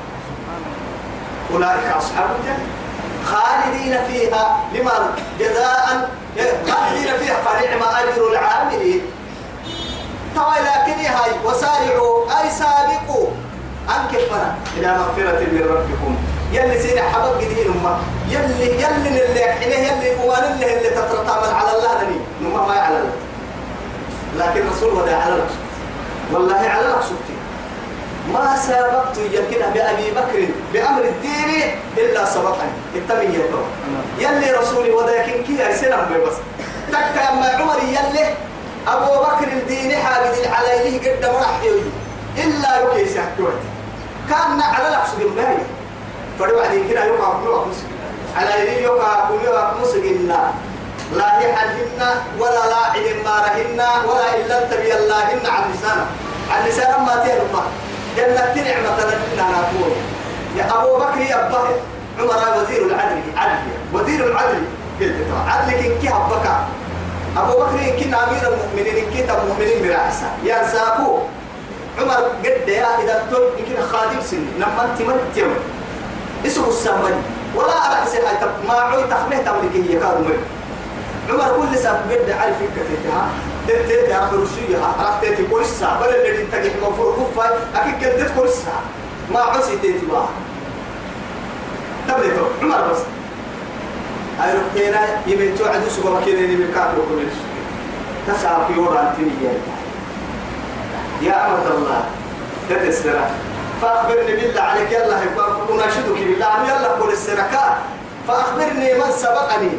أولئك 1.53 1.87
أصحاب 1.97 2.29
الجنة. 2.39 2.65
خالدين 3.25 3.97
فيها 4.07 4.57
لمن؟ 4.73 5.03
جزاء. 5.39 6.09
خالدين 6.67 7.17
فيها 7.17 7.35
فنعم 7.45 7.83
أجر 7.83 8.31
العاملين. 8.31 9.01
طوى 10.35 10.55
لكن 10.55 10.99
هاي 11.05 11.31
وسارعوا 11.45 12.41
أي 12.41 12.49
سابقوا. 12.49 13.27
أنكفنا 13.89 14.55
إلى 14.77 14.97
مغفرة 14.97 15.39
من 15.39 15.61
ربكم. 15.69 16.15
يلي 16.51 16.81
سينا 16.81 17.01
حبب 17.01 17.39
جديد 17.41 17.67
أمة. 17.67 17.97
يلي 18.29 18.81
يلي 18.81 19.25
اللي 19.25 19.43
حينه 19.43 19.75
يلي 19.75 20.15
وأن 20.25 20.43
اللي 20.53 20.77
اللي 20.77 20.89
تترتعمل 20.89 21.49
على 21.55 21.77
الله 21.77 21.95
نما 22.41 22.67
ما 22.67 22.75
يعلم 22.75 23.11
لكن 24.37 24.69
رسول 24.69 24.93
ودا 24.93 25.15
على 25.15 25.33
لك 25.33 25.49
والله 26.31 26.55
على 26.55 26.95
سبتي 27.01 27.24
ما 28.33 28.55
سبقت 28.67 29.17
يمكن 29.17 29.61
بأبي 29.73 30.11
بكر 30.11 30.47
بأمر 30.73 31.01
الدين 31.01 31.75
إلا 31.97 32.25
سبقني. 32.25 32.71
التمين 32.95 33.31
يتو 33.33 33.61
يلي 34.19 34.51
رسولي 34.51 34.91
وداكن 34.91 35.43
كي 35.43 35.65
أرسلهم 35.67 36.05
بس. 36.27 36.33
تكا 36.91 37.29
أما 37.33 37.47
عمر 37.47 37.79
يلي 37.83 38.25
أبو 38.87 39.13
بكر 39.23 39.47
الدين 39.47 39.95
حاجد 39.97 40.47
عليه 40.53 40.99
قد 40.99 41.25
مرحيوي 41.25 41.81
إلا 42.37 42.81
يكي 42.81 43.09
سحكوت 43.13 43.59
كان 44.29 44.61
على 44.61 44.89
لحظة 44.89 45.21
الباية 45.21 45.65
فدوا 46.39 46.61
بعدين 46.61 46.89
كده 46.89 47.05
يوقع 47.05 47.33
كلوا 47.43 47.65
مسك 47.65 47.85
على 48.37 48.63
يدين 48.63 48.83
يوقع 48.83 49.25
كلوا 49.29 49.61
مسك 49.81 49.95
إلا 49.95 50.37
لا. 51.13 51.25
يحلهن 51.41 52.01
ولا 52.39 52.65
لا 52.69 52.75
عدم 52.93 53.17
مارهن 53.25 53.79
ولا 54.09 54.35
إلا 54.35 54.59
تبي 54.59 54.93
اللهن 54.97 55.45
عن 55.45 55.63
لسانه. 55.73 56.05
عن 56.51 56.67
لسان 56.67 57.01
ما 57.05 57.23
تيرمه 57.25 57.63
جنة 58.17 58.55
نعمة 58.67 58.99
لنا 59.33 59.45
نقول 59.51 59.91
يا 60.57 60.65
أبو 60.75 60.97
بكر 60.97 61.21
يا 61.21 61.47
أبا 61.47 61.59
عمر 62.19 62.61
وزير 62.61 62.81
العدل 62.85 63.21
عدل 63.37 63.67
وزير 63.93 64.27
العدل 64.27 64.63
عدل 65.47 65.71
كن 65.71 65.93
كي 66.01 66.09
أبكى 66.09 66.55
أبو 67.37 67.53
بكر 67.59 67.77
كن 67.99 68.13
أمير 68.13 68.43
المؤمنين 68.53 69.11
كي 69.13 69.21
المؤمنين 69.31 69.83
برأسا 69.83 70.29
يا 70.43 70.67
ساكو. 70.67 71.19
عمر 71.99 72.13
قد 72.43 72.67
يا 72.67 72.87
إذا 73.03 73.23
تقول 73.31 73.43
يمكن 73.59 73.81
خادم 73.91 74.21
سن 74.21 74.45
لما 74.59 74.95
تيم 75.35 75.49
اسمه 76.45 76.67
السامري. 76.67 77.15
ولا 77.55 77.77
أرأس 77.87 78.15
ما 78.67 78.73
عوي 78.73 79.03
تخمه 79.03 79.37
تملك 79.37 79.75
هي 79.75 79.99
كارمي 79.99 80.35
عمر 81.29 81.49
كل 81.57 81.77
سنة 81.79 81.99
قد 82.11 82.29
عارف 82.39 82.55
كتتها 82.75 83.27
يا 83.69 84.19
رب 84.19 84.41
رشيها 84.41 84.95
رحت 84.99 85.25
تي 85.25 85.45
كورسا. 85.47 85.99
بل 86.01 86.15
اللي 86.15 86.41
انت 86.41 86.55
جيت 86.55 86.73
مفروض 86.83 87.29
كفاي 87.31 87.49
أكيد 87.75 87.95
كدت 88.01 88.31
كورسا. 88.35 88.75
ما 89.33 89.39
عسي 89.39 89.77
تيتي 89.77 90.05
بقى 90.05 90.25
تبلتو 92.07 92.45
عمر 92.61 92.81
بس. 92.91 92.99
هاي 94.39 94.53
ركينا 94.57 95.01
يمين 95.27 95.57
توعد 95.57 95.81
سوق 95.87 96.21
مكينة 96.21 96.39
يمين 96.39 96.71
كاتو 96.75 97.01
كل 97.09 97.27
تسعى 98.27 98.65
في 98.67 98.79
ورا 98.79 99.01
انتني 99.01 99.31
يا 101.21 101.47
أمر 101.47 101.77
الله 101.77 102.03
تتسرع 102.69 103.29
فأخبرني 103.81 104.35
بالله 104.35 104.61
عليك 104.61 104.91
يلا 104.91 105.17
أناشدك 105.71 106.17
بالله 106.19 106.63
يلا 106.67 106.87
قل 106.87 107.11
السركات 107.11 107.77
فأخبرني 108.27 108.93
من 108.93 109.11
سبقني. 109.17 109.69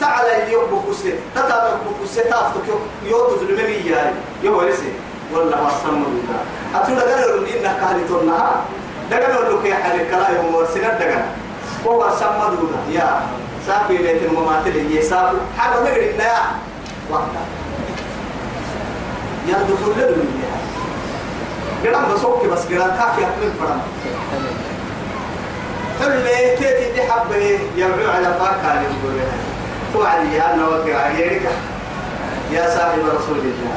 تعالى 0.00 0.44
اليوم 0.44 0.64
بكوسة. 0.64 1.12
تتابع 1.34 1.70
بكوسة 1.86 2.22
تافتك 2.22 2.66
يوم 3.06 3.26
تظلمني 3.36 3.86
يا 3.90 4.14
يوم 4.42 4.56
ورسي 4.56 4.92
والله 5.34 5.66
وصلنا 5.66 6.04
بالله 6.04 6.40
أتونا 6.74 7.02
قالوا 7.02 7.44
لي 7.46 7.60
إنك 7.60 7.80
كهلي 7.80 8.04
تونها 8.08 8.62
دقنا 9.10 9.48
لك 9.50 9.64
يا 9.64 9.74
حالي 9.74 10.04
كلا 10.04 10.28
يوم 10.36 10.54
ورسنا 10.54 10.88
دقنا 10.98 11.24
وهو 11.84 12.10
سمى 12.20 12.56
دونا 12.56 12.80
يا 12.90 13.20
ساقي 13.66 13.96
بيت 13.96 14.22
المماثل 14.22 14.76
يا 14.76 15.02
ساقي 15.02 15.36
حاجة 15.58 15.74
نقول 15.74 15.88
إنها 15.98 16.26
يا. 16.26 16.42
وقتا 17.10 17.42
يا 19.48 19.54
دخول 19.68 19.94
يا. 19.98 20.50
قدام 21.84 22.14
بسوق 22.14 22.46
بس 22.46 22.64
قدام 22.66 22.88
كافي 22.90 23.20
أكمل 23.22 23.52
فرما 23.60 23.82
حلي 26.00 26.56
تيتي 26.56 26.92
دي 26.92 27.02
حبه 27.02 27.36
يرجع 27.76 28.12
على 28.14 28.24
فاكهة 28.40 28.74
يقول 28.82 29.14
توعدي 29.94 30.42
أنا 30.42 30.68
وقع 30.68 31.08
يريك 31.18 31.42
يا 32.52 32.70
صاحب 32.76 32.98
رسول 32.98 33.38
الله 33.38 33.76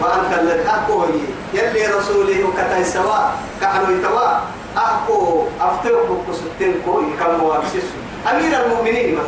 وأنت 0.00 0.40
الذي 0.40 0.68
أحكوه 0.68 1.08
يلي 1.54 1.86
رسوله 1.86 2.44
وكتاي 2.44 2.84
سواء 2.84 3.32
كحنو 3.60 3.96
يتوا 3.96 4.30
أحكو 4.76 5.44
أفترق 5.60 6.06
بكسوتين 6.10 6.74
كوي 6.84 7.04
كم 7.20 7.38
موابسس 7.40 7.86
أمير 8.30 8.64
المؤمنين 8.64 9.18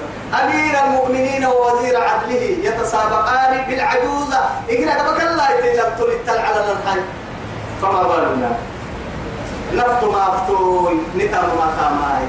أمير 0.42 0.74
المؤمنين 0.84 1.44
ووزير 1.46 1.96
عدله 2.02 2.42
يتسابقان 2.62 3.64
بالعجوزة 3.68 4.40
إقرأ 4.70 4.94
كبك 4.94 5.20
الله 5.22 5.50
يتلم 5.50 5.90
تلتل 5.98 6.38
على 6.38 6.61
الحي 6.72 7.00
فما 7.82 8.02
بالنا 8.02 8.56
نفط 9.74 10.04
ما 10.04 10.28
أفتوي 10.28 10.94
نتام 11.16 11.44
ما 11.44 11.72
تاماي 11.80 12.24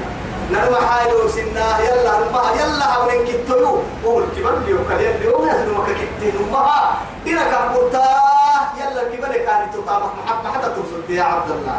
نرمى 0.52 0.86
حايلو 0.88 1.28
سنا 1.28 1.78
يلا 1.86 2.12
نما 2.20 2.42
يلا 2.60 2.86
هونين 2.96 3.20
كتلو 3.26 3.82
هو 4.04 4.18
الكبر 4.18 4.54
اللي 4.54 4.74
وكل 4.74 5.00
يلي 5.00 5.28
هو 5.34 5.44
نازل 5.44 5.70
مكا 5.70 5.92
كتين 5.92 6.34
نما 6.40 6.90
دينا 7.24 7.42
كبرتا 7.52 8.04
يلا 8.80 9.02
الكبر 9.02 9.32
كان 9.46 9.70
تطامح 9.74 10.10
محبة 10.24 10.48
حتى 10.52 10.68
توصل 10.74 11.10
يا 11.14 11.22
عبد 11.22 11.50
الله. 11.50 11.78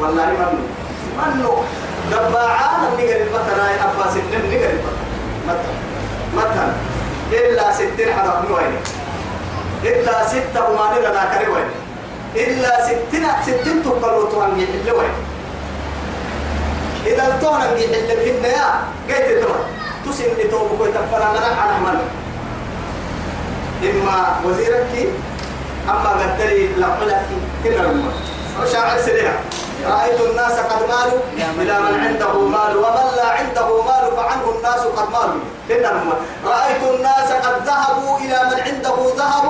والله 0.00 0.26
منو 0.26 0.64
منو 1.18 1.52
دبعان 2.10 2.80
نقر 2.98 3.16
المتنا 3.26 3.70
يا 3.70 3.84
أبا 3.84 4.10
سنين 4.14 4.42
نقر 4.50 4.70
المتنا 4.70 5.72
مثلا 6.36 6.72
إلا 7.32 7.72
ستين 7.72 8.12
حرف 8.14 8.50
نوين 8.50 8.74
إلا 9.84 10.26
ستة 10.26 10.60
وما 10.70 10.98
لنا 10.98 11.22
كروين 11.38 11.68
إلا 12.36 12.72
ستين 12.86 13.24
ستين 13.46 13.82
تقلوا 13.84 14.30
تهنجي 14.30 14.64
اللوين 14.64 15.14
إذا 17.06 17.26
التونا 17.26 17.74
نجي 17.74 17.86
حل 17.88 18.16
بهن 18.16 18.44
يا 18.44 18.68
قيت 19.08 19.44
تما 19.44 19.60
تسين 20.06 20.34
لتوب 20.38 20.68
كوي 20.78 20.88
تفرا 20.88 21.28
لنا 21.36 21.50
عن 21.60 21.82
من 21.84 21.98
إما 23.90 24.36
وزيرك 24.44 24.92
أما 25.90 26.10
قدري 26.10 26.68
لقلك 26.80 27.26
كنا 27.64 27.74
لما 27.74 28.12
وشاعر 28.62 28.98
سريع. 29.00 29.32
رأيت 29.84 30.20
الناس 30.20 30.52
قد 30.52 30.82
مالوا 30.88 31.20
إلى 31.58 31.78
من 31.80 32.00
عنده 32.04 32.32
مال 32.38 32.76
ومن 32.76 33.06
لا 33.16 33.28
عنده 33.28 33.82
مال 33.82 34.04
فعنه 34.16 34.46
الناس 34.56 34.80
قد 34.96 35.08
مالوا. 35.12 35.40
كنا 35.68 35.86
لما 35.86 36.14
رأيت 36.46 36.82
الناس 36.94 37.28
قد 37.44 37.56
ذهبوا 37.66 38.18
إلى 38.18 38.38
من 38.50 38.58
عنده 38.66 38.96
ذهب 39.16 39.44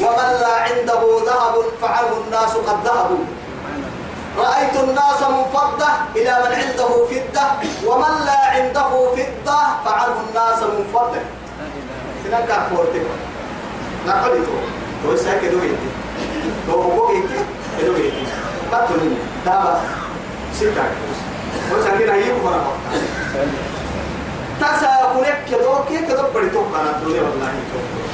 ومن 0.00 0.28
لا 0.40 0.54
عنده 0.66 1.02
ذهب 1.26 1.54
فعنه 1.82 2.12
الناس 2.26 2.52
قد 2.68 2.78
ذهبوا. 2.84 3.24
رأيت 4.38 4.76
الناس 4.76 5.20
منفضة 5.22 5.88
إلى 6.16 6.32
من 6.42 6.52
عنده 6.60 6.90
فدة 7.10 7.46
ومن 7.86 8.14
لا 8.26 8.40
عنده 8.54 8.90
فدة 9.16 9.58
فعنه 9.84 10.16
الناس 10.28 10.62
منفضة. 10.62 11.20
سنان 12.24 12.46
كافورتك 12.46 13.06
لا 14.06 14.12
قلت 14.12 14.48
تو 15.02 15.16
ساكي 15.16 15.48
دو 15.48 15.58
يتي 15.58 15.88
تو 16.66 16.82
بو 16.82 17.10
يتي 17.12 17.86
دو 17.86 17.92
يتي 17.92 18.26
باتو 18.72 18.94
نين 18.94 19.18
دابا. 19.46 19.80
سيكا. 20.58 20.84
تو 21.70 21.82
ساكي 21.84 22.04
لا 22.04 22.14
يكو 22.16 22.40
فرا 22.44 22.72
تاسا 24.60 25.12
كونك 25.12 25.38
كدو 25.50 25.74
كي 25.88 25.98
كدو 26.06 26.22
بدي 26.34 26.50
تو. 26.50 26.62
كانا 26.72 26.90
الدنيا 26.90 27.22
والله 27.22 27.52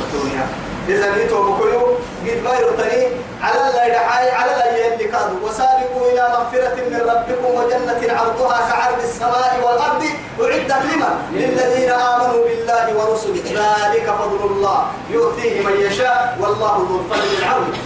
الدنيا 0.01 0.47
إذا 0.89 1.17
نيتو 1.17 1.43
بكيو 1.43 1.81
قد 2.27 2.39
ما 2.45 2.53
يرتني 2.59 3.07
على 3.43 3.61
الله 3.69 3.85
يدعي 3.85 4.31
على 4.31 4.51
الله 4.53 4.70
كادوا 5.13 5.41
وسابقوا 5.49 6.05
إلى 6.13 6.25
مغفرة 6.35 6.77
من 6.91 7.01
ربكم 7.13 7.51
وجنة 7.59 8.03
عرضها 8.19 8.59
كعرض 8.71 9.01
السماء 9.03 9.53
والأرض 9.65 10.03
أعدت 10.41 10.73
لمن؟ 10.89 11.15
للذين 11.33 11.91
آمنوا 11.91 12.41
بالله 12.45 12.85
ورسله. 12.99 13.45
ذلك 13.45 14.07
فضل 14.21 14.41
الله. 14.51 14.81
يؤتيه 15.11 15.55
من 15.67 15.75
يشاء. 15.87 16.37
والله 16.41 16.75
ذو 16.89 16.95
الفضل 17.01 17.31
العظيم. 17.43 17.77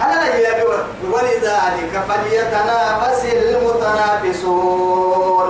على 0.00 0.14
الله 0.34 0.58
ولذلك 1.12 1.94
فليتنافس 2.08 3.22
المتنافسون. 3.24 5.48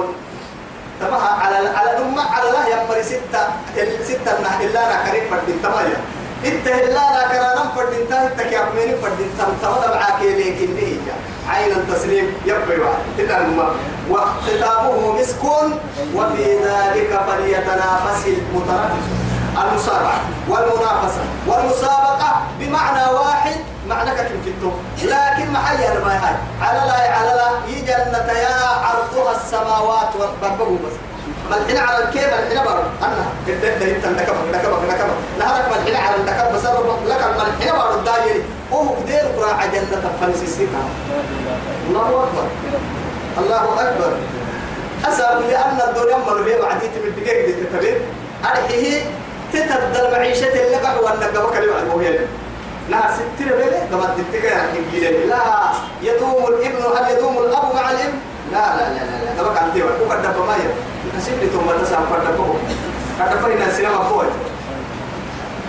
تمام 1.00 1.22
على 1.42 1.56
على 1.78 1.90
الأمة 1.90 2.22
على 2.34 2.46
الله 2.48 2.64
يمر 2.68 3.02
ستة 3.02 3.42
ستة 4.04 4.38
إلا 4.60 4.80
أنا 4.86 4.96
قريب 5.08 5.24
فردين 5.30 5.58
تمام 5.62 5.86
إنت 6.44 6.66
إلا 6.66 7.00
أنا 7.10 7.28
كرانا 7.32 7.70
فردين 7.76 8.08
تاه 8.08 8.26
إنت 8.26 8.40
كي 8.40 8.58
أبنين 8.62 8.96
فردين 9.02 9.30
تام 9.38 9.48
تمام 9.62 9.90
معاك 9.90 10.22
لكن 10.22 10.76
هي 10.76 10.96
عين 11.48 11.72
التسليم 11.72 12.34
يبقى 12.46 12.78
واحد 12.80 13.18
الأمة 13.18 13.64
وختامه 14.10 15.12
مسك 15.20 15.44
وفي 16.14 16.44
ذلك 16.64 17.20
فليتنافس 17.28 18.26
المتنافسون 18.26 19.18
المسارعة 19.62 20.20
والمنافسة 20.48 21.20
والمسابقة 21.46 22.42
بمعنى 22.60 23.12
واحد 23.14 23.56
معنى 23.88 24.10
كم 24.10 24.24
كتو 24.46 24.70
لكن 25.02 25.50
محيا 25.52 25.98
ما 26.04 26.12
هاي 26.28 26.34
على 26.62 26.78
لا 26.88 27.16
على 27.16 27.28
لا 27.28 27.72
يجنة 27.76 28.32
يا 28.32 28.56
عرضها 28.84 29.36
السماوات 29.36 30.08
والبربه 30.18 30.64
بس. 30.86 31.11
ملحنا 31.52 31.80
على 31.80 32.04
الكيب 32.04 32.22
ملحنا 32.22 32.64
بار 32.64 32.84
أنا. 33.02 33.24
كده 33.46 33.58
ده 33.78 33.84
أنت 33.96 34.06
نكبر 34.06 34.36
نكبر 34.52 34.78
نكبر 34.90 35.14
نهارك 35.38 35.64
ملحنا 35.68 35.98
على 36.06 36.16
النكبر 36.16 36.56
بس 36.56 36.64
لك 37.08 37.20
ملحنا 37.36 37.72
بار 37.78 37.94
الداير 37.94 38.42
هو 38.72 38.84
كدير 39.04 39.20
قراء 39.36 39.68
جنة 39.72 40.12
فلسسينا 40.20 40.82
الله 41.88 42.08
أكبر 42.08 42.46
الله 43.38 43.80
أكبر 43.88 44.12
أسأل 45.08 45.48
لأن 45.50 45.78
الدنيا 45.88 46.16
مرة 46.16 46.60
بعدين 46.62 46.90
تبي 46.94 47.10
دقيقة 47.24 47.52
تتبين 47.64 47.94
أرحيه 48.44 49.02
تتبدل 49.52 50.10
معيشة 50.12 50.48
اللي 50.66 50.76
قحوة 50.76 51.12
أنك 51.12 51.30
بكرة 51.34 51.78
المهم 51.82 52.02
لا. 52.88 52.98
ستر 53.14 53.56
بله 53.56 53.86
كما 53.90 54.14
تتكا 54.16 54.46
يعني 54.46 55.26
لا 55.26 55.38
يدوم 56.02 56.46
الابن 56.48 56.82
هل 56.96 57.16
يدوم 57.16 57.38
الاب 57.38 57.74
مع 57.74 57.90
الابن 57.90 58.18
لا 58.52 58.76
لا 58.76 58.88
لا 58.88 58.94
لا. 58.94 59.24
لا 59.24 59.42
كما 59.42 59.54
كان 59.54 59.72
ديوا 59.74 59.88
كو 59.98 60.04
قد 60.12 60.26
ما 60.48 60.54
يا 60.56 60.70
نسيب 61.18 61.34
لي 61.40 61.46
ثم 61.46 61.84
تسا 61.84 61.96
قد 61.96 62.36
بو 62.36 62.44
قد 63.20 63.44
فينا 63.44 63.72
سينما 63.72 64.02
فوت 64.04 64.26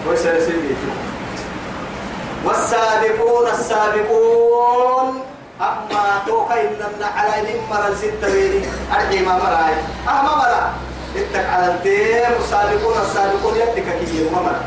ويسال 0.09 0.41
سيدي 0.41 0.75
والسابقون 2.45 3.47
السابقون 3.47 5.21
أما 5.61 6.21
توقع 6.27 6.55
إننا 6.61 7.05
على 7.15 7.31
نمر 7.41 7.87
الستة 7.87 8.33
بيني 8.33 8.65
أرحي 8.93 9.19
ما 9.25 9.33
مراي 9.37 9.73
أما 10.09 10.35
مرا 10.35 10.73
اتك 11.15 11.45
على 11.49 11.67
الدين 11.73 12.37
السابقون 12.43 12.95
السابقون 13.01 13.55
يدك 13.55 13.83
كي 14.05 14.29
ما 14.33 14.41
مرا 14.41 14.61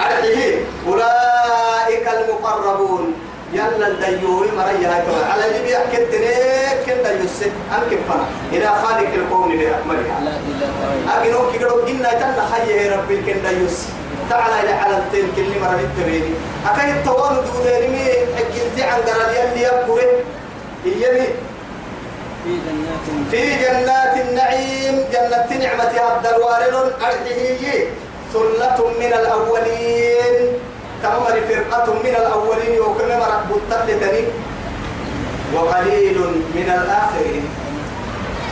أرحيه 0.00 0.64
أولئك 0.86 2.08
المقربون 2.08 3.14
يلا 3.54 3.86
الديوي 3.88 4.46
مريا 4.56 4.88
هاي 4.88 5.02
على 5.30 5.46
اللي 5.46 5.62
بيحكي 5.62 5.96
كن 6.86 7.02
ديوسي 7.02 7.50
أنك 7.72 7.98
فنا 8.08 8.26
إلى 8.52 8.66
خالق 8.66 9.14
الكون 9.14 9.58
بأكملها 9.58 10.16
أجنو 11.14 11.52
كيكرو 11.52 11.86
إنا 11.88 12.12
تنا 12.12 12.48
خيه 12.52 12.96
ربي 12.96 13.16
كن 13.16 13.38
ديوس 13.48 13.78
تعالى 14.30 14.60
إلى 14.62 14.72
على 14.72 14.96
التين 14.96 15.26
كل 15.36 15.60
مرة 15.60 15.80
التبيني 15.80 16.34
أكاي 16.66 16.90
التوان 16.90 17.34
دوديني 17.34 17.88
مي 17.88 18.04
حكيتي 18.36 18.82
عن 18.82 19.00
قرال 19.00 19.36
يلي 19.36 19.62
يبكوه 19.62 20.00
إيامي 20.86 21.28
في 23.30 23.56
جنات 23.56 24.16
النعيم. 24.16 25.04
جنة 25.12 25.58
نعمة 25.64 26.00
عبد 26.00 26.26
الوارد 26.26 26.92
أرحيه 27.02 27.86
ثلة 28.32 28.88
من 29.00 29.12
الأولين. 29.12 30.36
تمر 31.04 31.36
فرقة 31.48 31.86
من 32.04 32.14
الأولين 32.22 32.80
وكل 32.80 33.08
مرة 33.08 33.44
بطلتني 33.50 34.24
وقليل 35.54 36.18
من 36.54 36.68
الآخرين. 36.78 37.44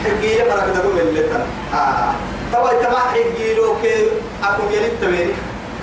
حقي 0.04 0.34
لي 0.36 0.44
مرة 0.50 0.62
كده 0.68 0.88
من 0.92 1.00
اللتن 1.00 1.44
آه. 1.74 2.12
طبعا 2.52 2.72
تما 2.72 2.98
حقي 2.98 3.54
لو 3.54 3.74
كي 3.82 4.06
أكون 4.44 4.72
يلي 4.72 4.90
تبيني. 5.00 5.32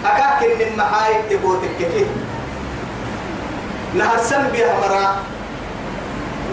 أكاكن 0.05 0.49
من 0.59 0.77
محايد 0.77 1.17
تبوتك 1.29 1.69
كيف 1.79 2.07
نهر 3.93 4.17
سن 4.17 4.47
بيها 4.51 4.73
مرة. 4.79 5.15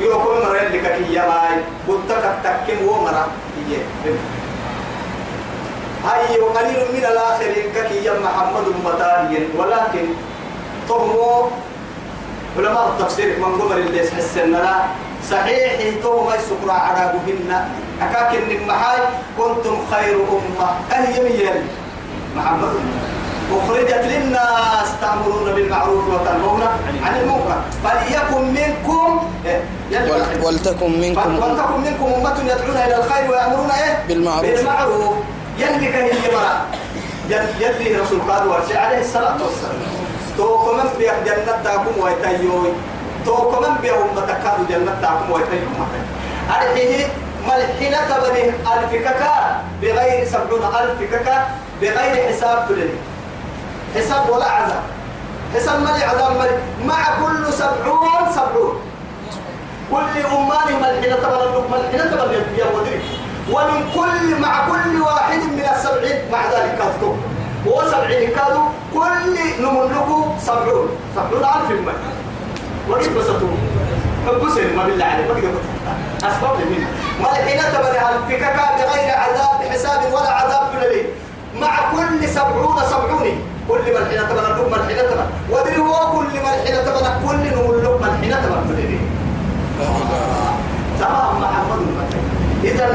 يوكل 0.00 0.46
مرة 0.46 0.60
اللي 0.66 0.78
كي 0.78 1.14
يماي 1.14 1.56
بطلت 1.88 2.24
تكين 2.44 2.88
ومرة. 2.88 3.28
هي 3.68 3.76
هاي 6.04 6.40
وقليل 6.40 6.80
من 6.92 7.04
الآخرين 7.12 7.66
كي 7.74 8.04
يا 8.04 8.12
محمد 8.24 8.66
متاهين 8.84 9.48
ولكن 9.58 10.06
تهمو 10.88 11.48
علماء 12.56 12.88
التفسير 12.88 13.38
من 13.38 13.60
قمر 13.60 13.76
اللي 13.76 14.00
حسنا 14.10 14.84
صحيح 15.30 15.72
تهمو 16.02 16.30
السكرة 16.30 16.72
على 16.72 17.12
بهن 17.14 17.50
أكاكن 18.02 18.50
المحاي 18.50 18.98
كنتم 19.38 19.76
خير 19.92 20.16
أمة. 20.16 20.68
أهي 20.92 21.22
ميال 21.22 21.62
محمد. 22.36 22.74
أخرجت 23.52 24.04
للناس 24.04 24.88
تأمرون 25.00 25.52
بالمعروف 25.54 26.04
وتنهون 26.08 26.62
عن 27.04 27.20
المنكر. 27.20 27.58
فليكن 27.84 28.42
منكم 28.54 29.20
ولتكن 30.44 31.00
منكم 31.00 31.38
ولتكن 31.42 31.80
منكم 31.80 32.06
أمة 32.14 32.36
يدعون 32.44 32.76
إلى 32.76 32.96
الخير 32.96 33.30
ويأمرون 33.30 33.70
إيه؟ 33.70 34.04
بالمعروف. 34.08 34.50
بالمعروف. 34.50 35.14
يلي 35.58 35.86
كهي 35.92 36.10
مرا. 36.32 36.66
يلي 37.60 37.96
رسول 37.96 38.20
قاد 38.30 38.46
ورشي 38.46 38.78
عليه 38.78 39.00
الصلاة 39.00 39.36
والسلام. 39.42 39.80
تو 40.38 40.58
كمان 40.58 40.88
بيا 40.98 41.12
جنة 41.26 41.62
تاكم 41.64 42.00
ويتايوي. 42.00 42.72
تو 43.26 43.50
كمان 43.50 43.74
بيا 43.82 43.92
أمة 43.92 44.26
كادو 44.26 44.64
جنة 44.70 44.92
تاكم 45.02 45.30
ويتايوي. 45.30 45.66
أرحيه 46.50 47.06
ملحنة 47.46 48.18
بني 48.22 48.44
ألف 48.48 48.92
ككا 48.92 49.62
بغير 49.82 50.26
سبعون 50.28 50.64
ألف 50.80 50.98
ككا 51.12 51.46
بغير 51.80 52.28
حساب 52.28 52.68
تلني 52.68 52.98
حساب 53.96 54.30
ولا 54.30 54.44
عذاب. 54.44 54.82
حساب 55.54 55.80
ملي 55.80 56.04
عذاب 56.04 56.36
ملي. 56.36 56.58
مع 56.84 57.02
كل 57.20 57.52
سبعون 57.52 58.32
سبعون. 58.34 58.80
كل 59.90 60.14
أمان 60.34 60.68
ملحنة 60.82 61.16
تبل 61.16 61.62
ملحنة 61.70 62.10
تبل 62.10 62.32
يا 62.58 62.66
ودري 62.74 63.00
ومن 63.52 63.80
كل 63.94 64.40
مع 64.42 64.66
كل 64.68 65.00
واحد 65.02 65.38
من 65.38 65.64
السبعين 65.76 66.18
مع 66.32 66.40
ذلك 66.52 66.78
كاتو 66.78 67.14
وسبعين 67.66 68.30
كادوا 68.30 68.68
كل 68.94 69.34
نملكه 69.62 70.34
سبعون. 70.46 70.88
سبعون 71.16 71.44
ألف 71.44 71.70
من 71.70 71.92
وكيف 72.90 73.18
بسطوا 73.18 73.48
حبسين 74.26 74.76
ما 74.76 74.84
بالله 74.86 75.04
عليك 75.04 75.26
ما 75.28 75.34
تقدر 75.34 75.60
أسباب 76.28 76.56
من 76.56 76.84
ملحنة 77.20 77.62
تبل 77.74 77.96
هالفكك 77.98 78.54
بغير 78.78 79.14
عذاب 79.14 79.60
بحساب 79.60 80.00
ولا 80.12 80.30
عذاب 80.30 80.62
كل 80.72 80.94
مع 81.60 81.92
كل 81.92 82.28
سبعون 82.28 82.76
سبعون 82.90 83.26
كل 83.68 83.84
ملحنة 83.94 84.28
تبل 84.28 84.38
اللقمة 84.38 84.68
ملحنة 84.76 85.02
تبل 85.02 85.26
ودري 85.50 85.78
هو 85.78 86.12
كل 86.12 86.26
ملحنة 86.40 86.78
تبل 86.86 87.06
كل 87.28 87.36
نملك 87.56 88.00
ملحنة 88.02 88.36
تبل 88.46 88.98
تمام 91.00 91.40
محمد 91.42 91.78
المتين 91.78 92.25
إذا 92.66 92.86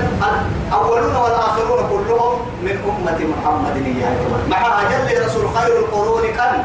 الأولون 0.67 1.15
والآخرون 1.15 1.79
كلهم 1.89 2.33
من 2.63 2.75
أمة 2.91 3.19
محمد 3.33 3.75
إياه 3.85 4.19
مع 4.49 4.81
أجل 4.81 5.25
رسول 5.25 5.45
خير 5.55 5.79
القرون 5.79 6.21
كان 6.37 6.63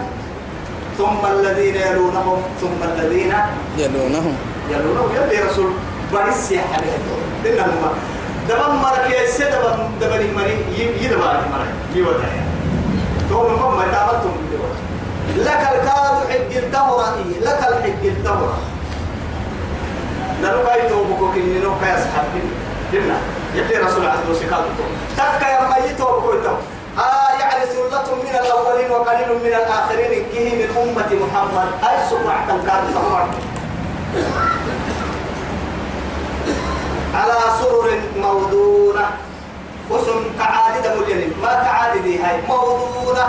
ثم 0.98 1.26
الذين 1.26 1.74
يلونهم 1.74 2.42
ثم 2.60 2.80
الذين 2.82 3.32
يلونهم. 3.78 4.36
يلونهم. 4.70 5.08
يلي 5.16 5.42
رسول 5.42 5.70
بريس 6.12 6.50
يا 6.52 6.62
حبيبي 6.72 7.54
إنهم 7.60 7.92
دبن 8.48 8.74
مرك 8.82 9.10
يا 9.10 9.30
سيد 9.30 9.46
دبن 9.46 9.78
دبن 10.00 10.34
مري 10.36 10.56
مري 11.52 11.68
يودا 11.94 12.28
تقول 13.30 13.50
ما 13.52 13.84
تعبتم 13.92 14.30
لك 15.36 15.62
الكاد 15.74 16.16
حق 16.30 16.56
الدورة 16.56 17.16
لك 17.40 17.58
الحق 17.68 18.02
الدورة 18.04 18.58
توبكو 20.88 21.32
كني 21.32 21.58
نو 21.58 21.70
كاي 21.80 21.94
أصحاب 21.94 22.24
جنة 22.96 23.20
يلي 23.54 23.76
رسول 23.76 24.06
عز 24.06 24.18
وجل 24.28 24.46
تكا 25.16 25.48
يا 25.48 25.60
ميت 25.68 25.98
توبكو 25.98 26.32
تو 26.44 26.54
آه 26.98 27.32
يعني 27.40 27.66
سلة 27.66 28.14
من 28.24 28.34
الأولين 28.40 28.90
وقليل 28.90 29.28
من 29.44 29.46
الآخرين. 29.46 30.24
كه 30.32 30.48
من 30.56 30.68
أمة 30.82 31.10
محمد. 31.24 31.68
أي 31.84 31.96
سمع 32.10 32.36
كان 32.46 32.84
سمع 32.94 33.26
على 37.14 37.36
سرر 37.60 38.00
موضونة. 38.16 39.06
وسم 39.90 40.20
كعادة 40.38 40.94
مليانين 41.00 41.32
ما 41.42 41.48
كعادة 41.48 42.08
هاي. 42.24 42.40
موضونة. 42.48 43.26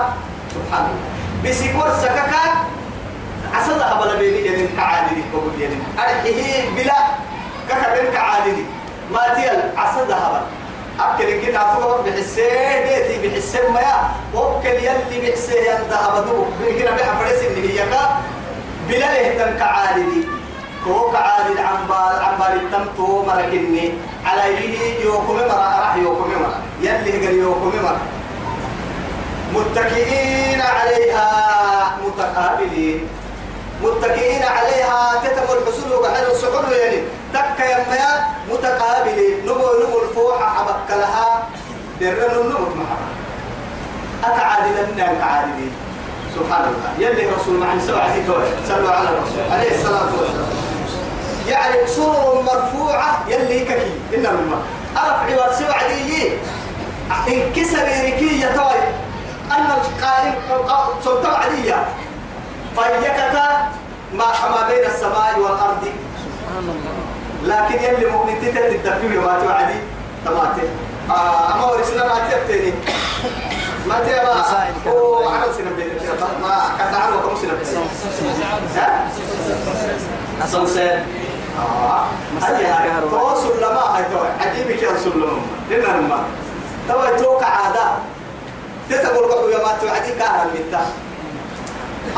سبحان 0.56 0.86
الله. 0.86 1.08
بسيكور 1.44 1.90
سككا 2.02 2.44
عسل 3.54 3.82
أبلا 3.82 4.16
بيني 4.16 4.42
جنين 4.44 4.70
كعادي 4.78 5.16
كبر 5.16 5.52
جنين 5.60 5.84
أرحيه 6.00 6.70
بلا 6.76 7.00
ككبر 7.70 8.12
كعادي 8.14 8.66
ما 9.12 9.34
تيل 9.36 9.60
عسل 9.78 10.12
أبلا 10.12 10.42
أكل 11.00 11.42
كنا 11.42 11.62
أفكر 11.62 12.02
بحسين 12.02 12.84
بيتي 12.84 13.28
بحسين 13.28 13.72
ما 13.74 13.80
يا 13.80 13.96
وكل 14.36 14.68
يلي 14.68 15.18
بحسين 15.24 15.58
ينتهى 15.58 16.22
بدو 16.22 16.46
بيجينا 16.62 16.92
بحفرس 16.92 17.42
اللي 17.44 17.74
هي 17.74 17.86
كا. 17.90 18.18
بلا 18.90 19.08
لهتن 19.14 19.60
كعادي 19.60 20.28
كو 20.86 21.12
كعادي 21.12 21.60
عمبال 21.60 22.16
عمبال 22.26 22.62
التمتو 22.62 23.26
مركني. 23.26 23.94
على 24.26 24.44
يلي 24.54 25.04
يوكم 25.04 25.36
مرا 25.36 25.80
راح 25.82 25.96
يوكم 25.96 26.30
مرا 26.30 26.52
يلي 26.82 27.10
هجر 27.18 27.32
يوكم 27.32 27.72
مرا 27.84 27.98
متكئين 29.54 30.62
عليها. 30.62 31.28
متقابلين 32.06 33.08
متكئين 33.84 34.44
عليها 34.44 35.22
تتم 35.24 35.44
الحصول 35.44 35.92
وقحل 35.94 36.26
السحر 36.32 36.74
يعني. 36.74 37.02
تك 37.34 37.60
يميا 37.60 38.28
متقابلين 38.52 39.46
نمو 39.46 39.68
نمو 39.84 40.00
الفوحة 40.04 40.56
حبك 40.56 40.90
لها 40.90 41.48
درن 42.02 42.50
نمو 42.50 42.70
محبا 42.76 43.08
أكعادي 44.24 44.70
لنا 44.70 45.12
أكعادي 45.12 45.70
سبحان 46.36 46.64
الله. 46.64 47.10
يلي 47.10 47.30
رسول 47.30 47.56
معي 47.56 47.80
سبعة 47.80 48.16
صلوا 48.68 48.92
على 48.92 49.10
الرسول. 49.10 49.52
عليه 49.52 49.72
الصلاة 49.76 50.10
والسلام. 50.20 50.50
يعني 51.48 51.88
سرر 51.88 52.42
مرفوعة 52.42 53.20
يلي 53.28 53.60
ككي. 53.60 53.92
إن 54.16 54.26
الماء 54.26 54.60
أرفع 54.98 55.48
والسبعة 55.48 55.88
دي 55.88 56.32
إنكسر 57.28 57.84
ركية 57.84 58.48
توي. 58.56 58.84
أن 59.52 59.68
القائم 59.72 60.34
سلطة 61.04 61.38
عادية 61.38 61.86
فيكك 62.78 63.34
ما 64.14 64.26
ما 64.50 64.68
بين 64.70 64.86
السماء 64.86 65.40
والأرض. 65.40 65.84
لكن 67.44 67.84
يلي 67.84 68.06
مؤمن 68.12 68.42
تتت 68.42 68.58
الدفيل 68.58 69.20
ما 69.20 69.40
توعدي 69.44 69.80
تماتي. 70.26 70.68
آه 71.10 71.54
أما 71.56 71.66
ورسنا 71.66 72.04
ما 72.06 72.20
تبتني 72.32 72.74
ما 73.88 74.00
تبا 74.00 74.92
هو 74.92 75.30
عمل 75.30 75.54
سنة 75.58 75.72
بين 75.78 75.88
ما 76.42 76.70
كان 76.78 76.94
عمل 76.96 77.18
كم 77.18 77.36
سنة 77.36 77.54
بين 77.54 77.68
ها؟ 78.76 79.08
أسوسن 80.44 81.04
آه. 81.60 82.06
توصل 83.12 83.58
لما؟ 83.58 83.82
هاي 83.98 84.04
توي 84.04 84.28
عجيبك 84.50 84.84
يا 84.84 84.92
رسول 84.92 85.14
الله 85.14 85.42
لنا 85.70 85.96
الماء 85.96 86.24
توي 86.88 87.18
توقع 87.18 87.48
عادات 87.48 87.94
تتقول 88.90 89.32
قبل 89.32 89.52
ما 89.52 89.78
توعدي 89.82 90.12
كهرب 90.20 90.52
بالتا 90.54 90.86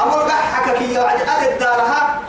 أمر 0.04 0.22
قح 0.22 0.54
حكك 0.54 0.82
يا 0.82 1.14
أدب 1.14 1.60
دارها 1.60 2.20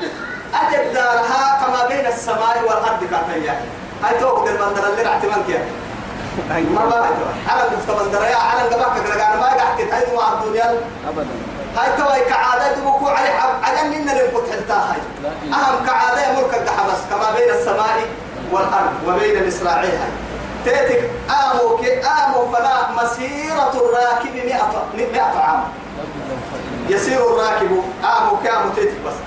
أدب 0.54 0.92
دارها 0.94 1.60
كما 1.66 1.88
بين 1.88 2.06
السماء 2.06 2.62
والأرض 2.62 3.00
كاتيا 3.10 3.60
هاي 4.04 4.18
توقد 4.20 4.48
المندر 4.48 4.86
اللي 4.88 5.02
رعت 5.02 5.24
منك 5.24 5.60
ما 6.48 6.84
ما 6.84 6.96
هاي 6.96 7.12
على 7.48 7.62
مفت 7.76 7.90
مندر 7.90 8.22
يا 8.22 8.36
على 8.36 8.62
قبك 8.62 9.02
كذا 9.02 9.14
أنا 9.26 9.36
ما 9.36 9.46
قعدت 9.46 9.92
هاي 9.92 10.16
مع 10.16 10.32
الدنيا. 10.32 10.80
أبدا. 11.08 11.28
هاي 11.76 11.88
توي 11.96 12.20
كعادة 12.28 12.72
دبكو 12.74 13.08
على 13.08 13.28
حب. 13.28 13.48
على 13.64 13.88
منا 13.88 14.12
اللي 14.12 14.28
كنت 14.28 14.50
حلتها 14.52 14.92
هاي. 14.92 15.00
أهم 15.52 15.86
كعادة 15.86 16.30
يمرك 16.30 16.54
الدحبس 16.54 17.00
كما 17.10 17.30
بين 17.36 17.50
السماء 17.50 18.06
والأرض 18.52 18.92
وبين 19.06 19.48
مصراعيها. 19.48 20.06
هاي 20.64 20.74
تاتك 20.74 21.10
آمو 21.30 21.76
كي 21.76 22.00
آمو 22.06 22.52
فلا 22.52 22.90
مسيرة 23.02 23.72
الراكب 23.74 24.34
مئة 24.34 24.84
مئة 24.94 25.22
عام. 25.40 25.64
يسير 26.90 27.20
الراكب. 27.30 27.72
آمو 28.04 28.36
كامو 28.44 28.68
تاتك 28.76 29.00
بس. 29.06 29.18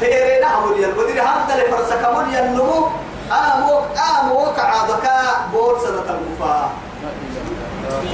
تيري 0.00 0.40
نعم 0.40 0.72
اليل. 0.72 0.98
ودري 0.98 1.20
هذا 1.20 1.54
اللي 1.54 1.64
فرسك 1.76 2.02
من 2.16 2.34
ينمو 2.34 2.88
آمو 3.32 3.72
آمو 4.10 4.52
كعادك 4.56 5.06
بول 5.52 5.80
سنة 5.80 6.16
الوفاة 6.16 6.68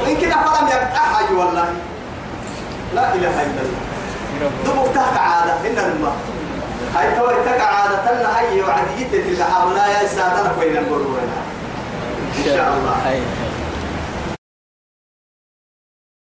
وإن 0.02 0.16
كده 0.16 0.35
فلم 0.35 0.68
يقطعها 0.68 1.20
والله. 1.38 1.68
لا 2.94 3.14
إله 3.14 3.42
إلا 3.42 3.62
الله. 3.62 3.83
دبك 4.66 4.94
تحت 4.94 5.16
عادة 5.18 5.52
إن 5.52 5.79
الماء. 5.79 6.16
هاي 6.96 7.16
توي 7.16 7.35
تك 7.46 7.61
عادة 7.61 7.96
تنا 7.96 8.38
هاي 8.38 8.62
وعديتي 8.62 9.22
تلك 9.22 9.42
حاملا 9.42 9.87
يا 9.87 10.07
سادنا 10.07 10.52
بين 10.61 10.76
القرون 10.76 11.18
إن 12.38 12.44
شاء 12.44 12.68
الله. 12.76 12.96